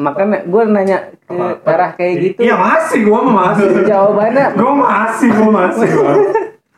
makanya 0.00 0.40
gue 0.42 0.62
nanya 0.66 0.98
ke 1.20 1.34
Apa? 1.34 1.68
arah 1.68 1.90
kayak 1.92 2.14
gitu 2.18 2.38
Iya 2.40 2.56
masih 2.56 3.00
mah 3.04 3.22
masih. 3.22 3.68
jawabannya 3.90 4.46
Gua 4.54 4.72
masih, 4.74 5.28
gua 5.30 5.48
masih 5.54 5.88
gua. 5.90 6.12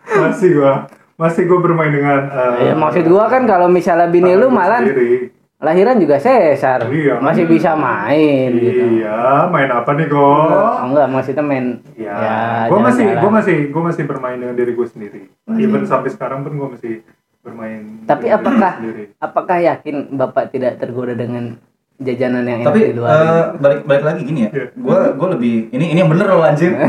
Masih 0.05 0.49
gua. 0.53 0.75
Masih 1.15 1.43
gua 1.45 1.59
bermain 1.61 1.89
dengan 1.89 2.19
eh, 2.27 2.69
ya 2.69 2.75
maksud 2.75 3.05
gua 3.07 3.25
kan 3.27 3.43
kalau 3.45 3.67
misalnya 3.67 4.07
bini 4.07 4.35
lu 4.35 4.49
malah 4.49 4.83
sendiri. 4.83 5.31
lahiran 5.57 5.95
juga 5.97 6.19
sesar 6.19 6.83
Iya. 6.85 7.17
masih 7.17 7.47
bisa 7.47 7.73
main 7.73 8.51
gitu 8.53 8.99
Iya, 8.99 9.47
main 9.47 9.71
apa 9.71 9.95
nih, 9.95 10.07
Go? 10.07 10.19
oh, 10.19 10.83
enggak 10.83 11.07
maksudnya 11.07 11.41
main 11.41 11.79
Ya, 11.95 12.11
ya 12.13 12.37
gue 12.67 12.81
masih, 12.81 13.07
gue 13.15 13.31
masih, 13.31 13.57
gue 13.71 13.83
masih 13.85 14.03
bermain 14.03 14.37
dengan 14.37 14.53
diri 14.53 14.73
gue 14.73 14.85
sendiri. 14.85 15.21
Even 15.55 15.87
sampai 15.87 16.11
sekarang 16.11 16.43
pun 16.43 16.53
gue 16.53 16.69
masih 16.73 16.95
bermain. 17.41 18.03
tapi 18.05 18.27
apakah 18.29 18.73
sendiri. 18.77 19.05
apakah 19.17 19.59
yakin 19.61 19.97
bapak 20.13 20.51
tidak 20.51 20.77
tergoda 20.77 21.11
dengan 21.13 21.63
jajanan 22.03 22.45
yang 22.45 22.59
enak 22.63 22.69
Tapi 22.71 22.81
di 22.91 22.95
luar 22.99 23.11
eh, 23.11 23.45
balik 23.59 23.81
balik 23.87 24.05
lagi 24.05 24.21
gini 24.27 24.41
ya. 24.47 24.51
Iya. 24.51 24.67
Gue 24.75 24.99
gue 25.17 25.29
lebih 25.39 25.55
ini 25.73 25.85
ini 25.95 25.99
yang 26.03 26.11
bener 26.11 26.27
loh 26.29 26.45
anjir. 26.45 26.71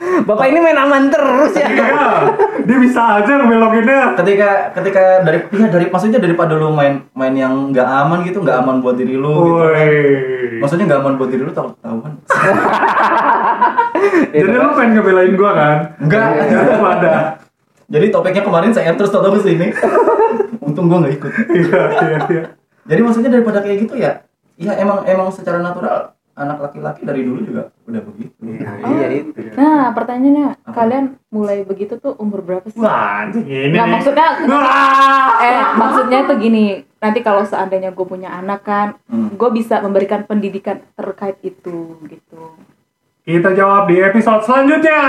bapak 0.00 0.46
ini 0.50 0.58
main 0.58 0.78
aman 0.80 1.06
terus 1.12 1.52
ya 1.54 1.68
Iya, 1.70 2.34
dia 2.66 2.76
bisa 2.80 3.20
aja 3.20 3.32
ngebelokinnya. 3.40 4.16
ketika 4.18 4.72
ketika 4.74 5.22
dari 5.22 5.38
ya 5.54 5.68
dari 5.70 5.86
maksudnya 5.88 6.18
daripada 6.18 6.56
lu 6.56 6.72
main 6.74 7.04
main 7.14 7.34
yang 7.36 7.70
nggak 7.70 7.84
aman 7.84 8.26
gitu 8.26 8.42
nggak 8.42 8.58
aman 8.64 8.82
buat 8.82 8.96
diri 8.98 9.14
lu 9.16 9.30
gitu. 9.30 9.64
Woi. 9.64 10.60
Maksudnya 10.60 10.84
nggak 10.90 11.00
aman 11.04 11.14
buat 11.16 11.30
diri 11.30 11.42
lu 11.46 11.52
takut 11.52 11.72
ketahuan. 11.78 12.12
Jadi 14.34 14.48
kan. 14.48 14.64
lu 14.64 14.72
pengen 14.76 14.90
ngebelain 14.96 15.32
gue 15.36 15.50
kan? 15.52 15.78
Enggak. 16.00 16.26
Itu 16.48 16.84
ada. 16.84 17.12
Jadi 17.90 18.06
topiknya 18.14 18.42
kemarin 18.46 18.70
saya 18.70 18.94
terus 18.94 19.10
tahu 19.10 19.34
ke 19.34 19.40
sini. 19.42 19.66
Untung 20.66 20.86
gua 20.86 21.02
nggak 21.02 21.14
ikut. 21.18 21.32
Iya, 21.50 21.82
iya, 21.90 22.18
iya. 22.30 22.42
Jadi 22.82 23.00
maksudnya 23.00 23.30
daripada 23.30 23.60
kayak 23.60 23.78
gitu 23.80 23.94
ya, 23.94 24.24
ya 24.54 24.72
emang 24.76 25.04
emang 25.04 25.28
secara 25.28 25.58
natural 25.58 26.12
anak 26.32 26.56
laki-laki 26.58 27.04
dari 27.04 27.20
dulu 27.20 27.40
juga 27.42 27.62
udah 27.84 28.02
begitu. 28.02 28.32
iya 28.86 29.06
itu 29.12 29.36
Nah, 29.52 29.92
pertanyaannya, 29.92 30.46
Apa? 30.58 30.72
kalian 30.72 31.04
mulai 31.28 31.60
begitu 31.62 32.00
tuh 32.00 32.16
umur 32.16 32.40
berapa 32.40 32.64
sih? 32.64 32.80
Wah, 32.80 33.26
anjing 33.26 33.44
ini 33.44 33.76
Nggak, 33.76 33.84
nih. 33.84 33.92
maksudnya 33.92 34.28
Wah. 34.48 35.28
eh 35.44 35.60
maksudnya 35.76 36.18
tuh 36.24 36.36
gini, 36.38 36.64
nanti 36.96 37.20
kalau 37.20 37.44
seandainya 37.44 37.92
gue 37.92 38.06
punya 38.06 38.32
anak 38.32 38.60
kan, 38.62 38.88
Hmm. 39.04 39.36
gue 39.36 39.50
bisa 39.52 39.84
memberikan 39.84 40.24
pendidikan 40.24 40.80
terkait 40.94 41.36
itu 41.42 42.00
gitu. 42.02 42.56
Kita 43.20 43.52
jawab 43.52 43.84
di 43.84 44.00
episode 44.00 44.40
selanjutnya. 44.42 45.00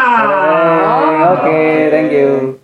oke 1.32 1.60
thank 1.88 2.12
you 2.12 2.60